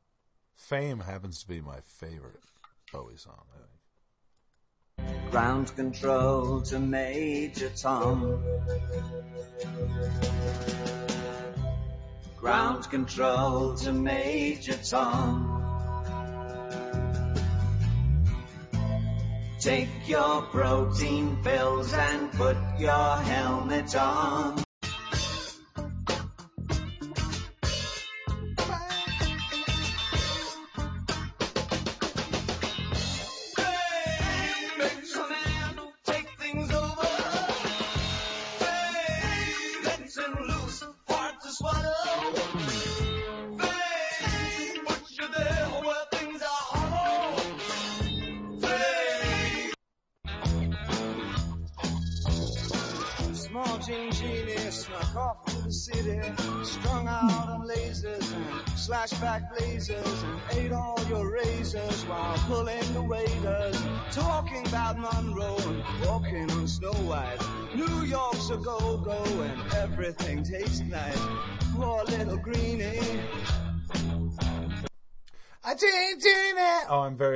[0.56, 2.42] Fame happens to be my favorite
[2.92, 3.44] Bowie song.
[3.54, 5.30] I think.
[5.30, 8.42] Ground control to Major Tom.
[12.36, 15.59] Ground control to Major Tom.
[19.60, 24.69] Take your protein pills and put your helmet on.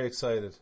[0.05, 0.55] Very excited.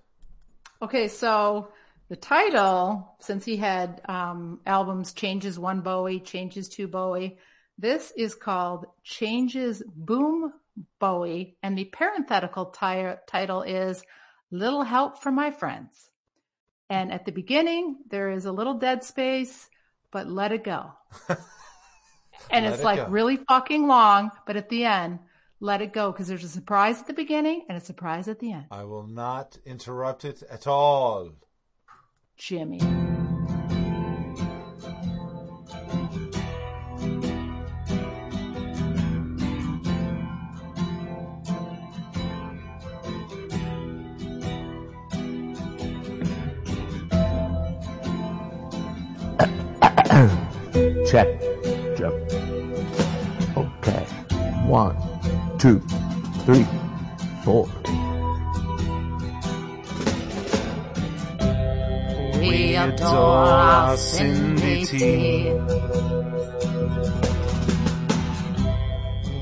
[0.82, 1.70] Okay, so
[2.10, 7.38] the title, since he had um, albums Changes One Bowie, Changes Two Bowie,
[7.78, 10.54] this is called Changes Boom
[11.00, 14.04] Bowie, and the parenthetical ti- title is
[14.52, 16.12] Little Help for My Friends.
[16.90, 19.70] And at the beginning, there is a little dead space,
[20.12, 20.92] but let it go.
[22.50, 23.08] and Let it's it like go.
[23.08, 25.20] really fucking long, but at the end,
[25.64, 28.52] let it go because there's a surprise at the beginning and a surprise at the
[28.52, 28.66] end.
[28.70, 31.32] I will not interrupt it at all.
[32.36, 32.80] Jimmy.
[51.10, 51.40] Check.
[51.96, 52.14] Check.
[53.56, 54.06] Okay.
[54.68, 54.98] One,
[55.64, 55.80] two,
[56.44, 56.68] three,
[57.46, 57.70] four.
[62.38, 64.98] We adore our Cindy T.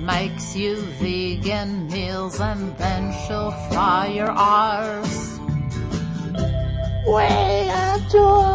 [0.04, 5.38] Makes you vegan meals and then she'll fry your arse.
[7.06, 8.47] We adore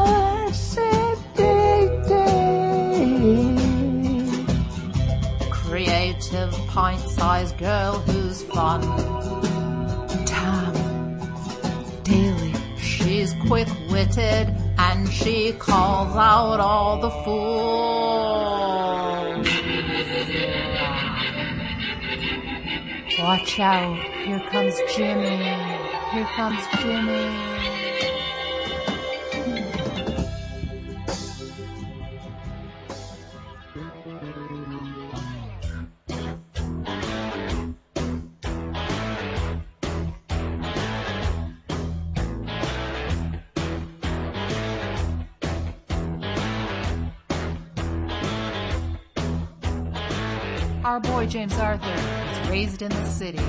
[6.74, 8.82] pint-sized girl who's fun.
[10.26, 10.74] Tom
[12.02, 12.54] Daly.
[12.80, 18.64] She's quick-witted and she calls out all the fools.
[23.20, 24.04] Watch out.
[24.26, 25.38] Here comes Jimmy.
[26.12, 27.53] Here comes Jimmy.
[51.34, 53.44] James Arthur was raised in the city,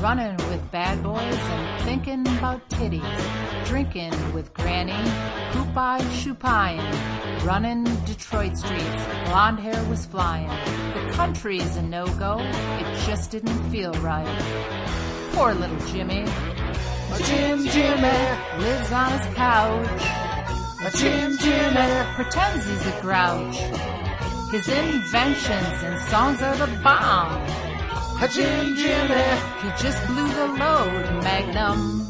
[0.00, 4.92] running with bad boys and thinking about titties, drinking with Granny,
[5.50, 6.78] hoop-eyed shoe-pieing,
[7.44, 10.46] running Detroit streets, blonde hair was flying.
[10.46, 15.32] The country's a no-go, it just didn't feel right.
[15.32, 16.24] Poor little Jimmy.
[17.24, 20.24] Jim Jimmy lives on his couch
[20.96, 23.93] Jim Jimmy pretends he's a grouch.
[24.54, 27.44] His inventions and songs are the bomb.
[28.30, 29.26] Jim Jimmy,
[29.60, 32.06] he just blew the load, Magnum.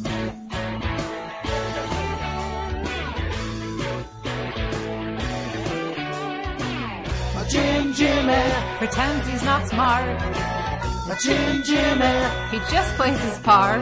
[7.48, 8.44] Jim Jimmy
[8.76, 10.20] pretends he's not smart.
[11.22, 12.16] Jim Jimmy,
[12.50, 13.80] he just plays his part.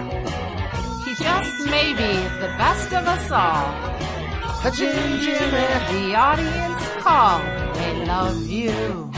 [1.05, 4.71] He just may be the best of us all.
[4.71, 7.62] Jim Jimmy, the audience call.
[7.75, 9.11] They love you,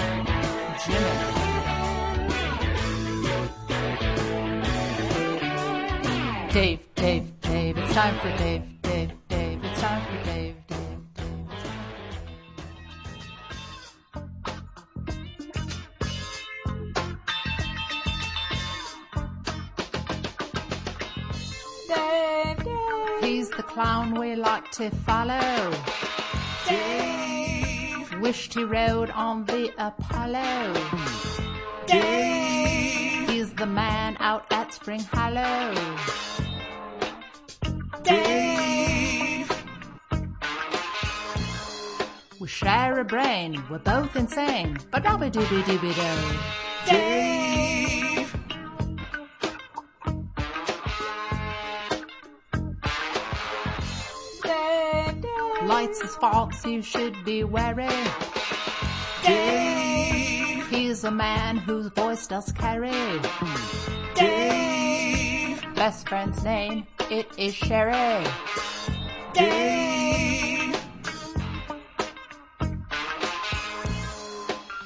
[0.87, 1.45] Jimmy.
[6.53, 11.41] Dave, Dave, Dave, it's time for Dave, Dave, Dave, it's time for Dave, Dave, Dave.
[21.89, 23.21] Dave, Dave.
[23.23, 25.73] He's the clown we like to follow.
[26.69, 27.64] Dave.
[28.25, 30.73] Wished he rode on the Apollo.
[31.87, 33.29] Dave.
[33.29, 35.75] He's the man out at Spring Hollow.
[38.03, 39.53] Dave.
[42.41, 46.91] We share a brain, we're both insane, but dobby dooby dooby doo.
[46.91, 48.35] Dave.
[55.67, 57.89] Lights his faults you should be wary.
[59.25, 60.69] Dave.
[60.69, 62.91] He's a man whose voice does carry.
[64.15, 65.65] Dave.
[65.75, 68.27] Best friend's name, it is Sherry.
[69.33, 70.77] Dave.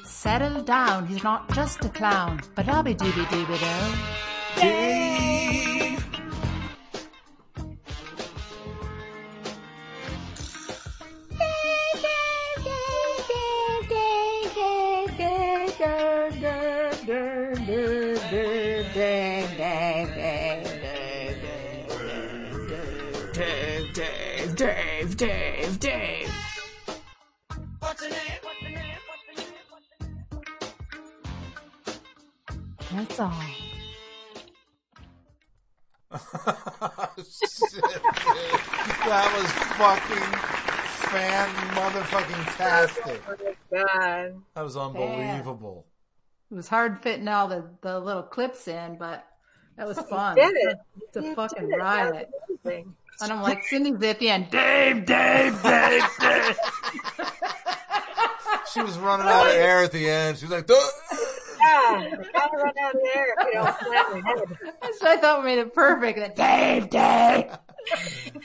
[0.05, 4.61] Settle down, he's not just a clown, but I'll be dooby dooby doo.
[4.61, 5.98] Dave,
[25.19, 26.32] Dave, Dave, Dave.
[32.93, 33.32] That's all.
[37.19, 37.82] Shit, dude.
[39.07, 40.28] That was fucking
[41.11, 43.20] fan motherfucking tastic.
[43.27, 43.35] Oh
[43.73, 44.43] my god.
[44.55, 45.85] That was unbelievable.
[46.53, 49.27] It was hard fitting all the, the little clips in, but
[49.77, 50.36] that was fun.
[50.36, 50.78] did it.
[51.03, 51.78] It's a You fucking did it.
[51.78, 51.85] That
[52.65, 52.86] riot.
[53.20, 53.31] Was amazing.
[53.31, 56.59] And I'm like, Cindy's at the end, Dave, Dave, Dave, Dave.
[58.73, 60.39] She was running out of air at the end.
[60.39, 60.74] She was like, "Duh."
[61.61, 64.59] Yeah, you gotta run out of there if you don't slam your head.
[64.82, 66.19] That's what I thought we made it perfect.
[66.19, 67.51] That Dave, Dave.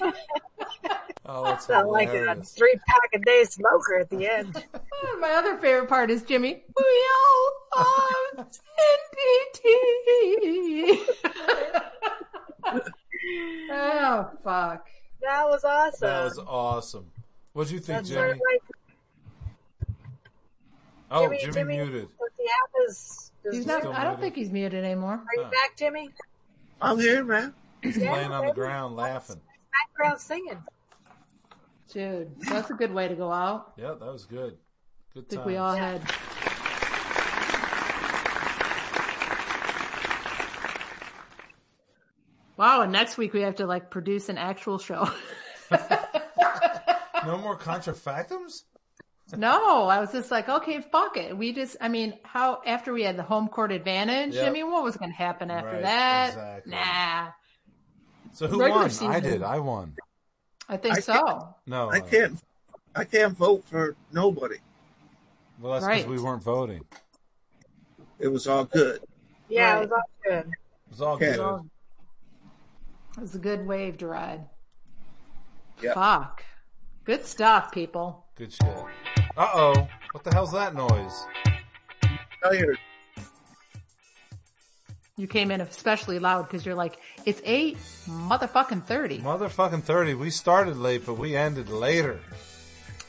[1.25, 4.65] oh, that's Sound like a three pack a day smoker at the end.
[5.19, 6.63] My other favorite part is Jimmy.
[6.77, 7.09] We
[7.75, 7.85] all
[8.37, 9.43] love Cindy
[12.73, 12.93] T.
[13.71, 14.87] oh fuck.
[15.21, 16.07] That was awesome.
[16.07, 17.05] That was awesome.
[17.53, 18.41] What'd you think, That's sort of Jimmy?
[18.53, 18.61] like
[21.11, 22.07] Oh, Jimmy, Jimmy, Jimmy, muted.
[22.19, 23.31] The app is.
[23.45, 23.85] is He's not.
[23.85, 24.19] I don't muted.
[24.21, 25.13] think he's muted anymore.
[25.13, 26.09] Are you back, Jimmy?
[26.81, 27.53] I'm here, man.
[27.83, 29.39] He's Yeah, laying on the ground laughing.
[29.89, 30.61] Background singing.
[31.91, 33.73] Dude, that's a good way to go out.
[33.77, 34.57] Yeah, that was good.
[35.13, 35.39] Good time.
[35.41, 35.45] I think times.
[35.47, 36.01] we all had.
[42.57, 45.09] Wow, and next week we have to like produce an actual show.
[47.25, 48.63] No more contrafactums?
[49.37, 51.37] no, I was just like, okay, fuck it.
[51.37, 54.83] We just, I mean, how, after we had the home court advantage, I mean, what
[54.83, 56.27] was going to happen after Right, that?
[56.31, 56.71] exactly.
[56.73, 57.29] Nah,
[58.33, 59.13] So who Regular won?
[59.13, 59.41] I did.
[59.41, 59.93] I won.
[60.67, 61.55] I think I so.
[61.65, 61.89] No.
[61.89, 62.37] I uh, can't.
[62.93, 64.57] I can't vote for nobody.
[65.61, 66.09] Well, that's because Right.
[66.11, 66.83] we weren't voting.
[68.19, 68.99] It was all good.
[69.47, 69.83] Yeah, Right.
[69.83, 70.45] it was all good.
[70.47, 71.35] It was all Okay.
[71.37, 71.69] good.
[73.17, 74.45] It was a good wave to ride.
[75.81, 75.93] Yep.
[75.93, 76.43] Fuck.
[77.05, 78.25] Good stuff, people.
[78.35, 78.75] Good shit.
[79.37, 79.87] Uh oh.
[80.11, 81.25] What the hell's that noise?
[82.43, 82.77] I hear
[85.15, 87.77] You came in especially loud because you're like, it's eight
[88.07, 89.19] motherfucking thirty.
[89.19, 90.15] Motherfucking 30.
[90.15, 92.19] We started late, but we ended later.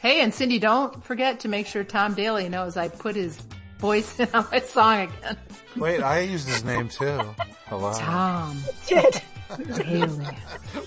[0.00, 3.40] Hey, and Cindy, don't forget to make sure Tom Daly knows I put his
[3.78, 5.38] voice in on my song again.
[5.76, 7.20] Wait, I used his name too.
[7.66, 7.92] Hello.
[7.94, 9.22] Tom Did.
[9.76, 10.26] Daly.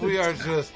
[0.02, 0.72] We are just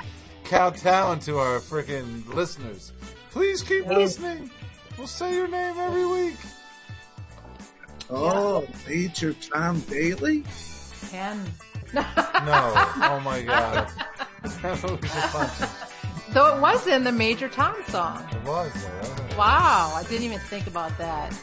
[0.45, 2.91] kowtowing to our freaking listeners.
[3.32, 4.49] Please keep listening.
[4.98, 6.36] We'll say your name every week.
[8.10, 10.44] Oh, Major Tom Daly?
[11.10, 11.45] Ken.
[11.94, 12.03] No.
[12.14, 13.88] Oh my god.
[14.44, 14.49] we
[15.08, 15.70] should.
[16.34, 18.26] Though it was in the Major Tom song.
[18.32, 19.38] It was, though.
[19.38, 21.34] Wow, I didn't even think about that.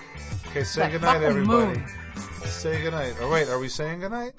[0.49, 1.79] Okay, say That goodnight, everybody.
[1.79, 1.87] moon.
[2.45, 3.15] Say goodnight.
[3.21, 4.33] Oh, wait, are we saying goodnight?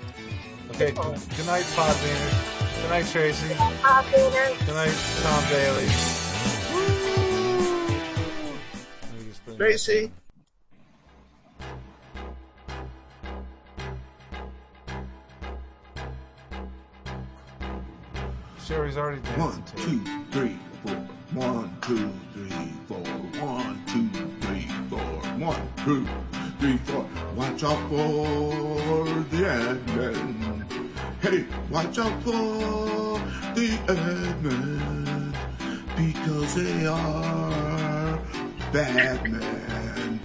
[0.71, 2.81] Okay, good night, Podbeaners.
[2.81, 3.47] Good night, Tracy.
[3.47, 5.87] Good night, Tom Daly.
[9.01, 10.11] Let me just bring- Tracy.
[18.65, 19.39] Sherry's already dancing.
[19.41, 20.95] One, two, three, four.
[21.33, 22.97] One, two, three, four.
[23.43, 24.09] One, two,
[24.41, 24.99] three, four.
[25.39, 26.05] One, two,
[26.59, 27.07] three, four.
[27.35, 30.65] Watch out for the admin.
[31.21, 33.19] Hey, watch out for
[33.55, 35.33] the admin.
[35.95, 38.19] Because they are
[38.71, 40.19] bad men.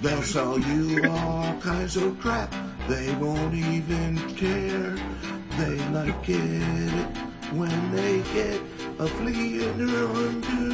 [0.00, 2.54] They'll sell you all kinds of crap.
[2.88, 4.96] They won't even care.
[5.58, 7.16] They like it
[7.52, 8.60] when they get
[8.98, 10.68] a flea in their underwear.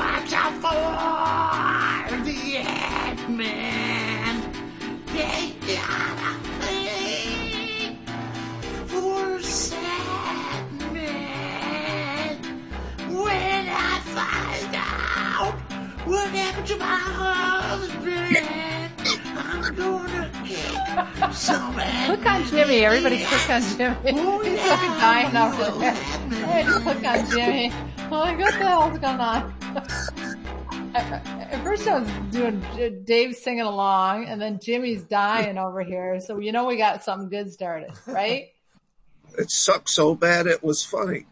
[0.00, 4.34] Watch out for the Ant-Man.
[5.12, 6.32] They got a
[6.62, 7.98] thing
[8.86, 10.96] for Sandman.
[13.10, 15.54] When I find out
[16.06, 18.38] what happened to my husband,
[19.36, 22.86] I'm gonna kick some Click on Jimmy.
[22.86, 23.96] Everybody click on Jimmy.
[24.48, 25.92] He's fucking dying over there.
[25.92, 27.70] Hey, just click on Jimmy.
[28.10, 29.59] Oh I'm like, what the hell's going on?
[30.94, 32.64] At first I was doing
[33.04, 36.20] Dave singing along and then Jimmy's dying over here.
[36.20, 38.48] So you know we got something good started, right?
[39.38, 41.26] It sucked so bad it was funny.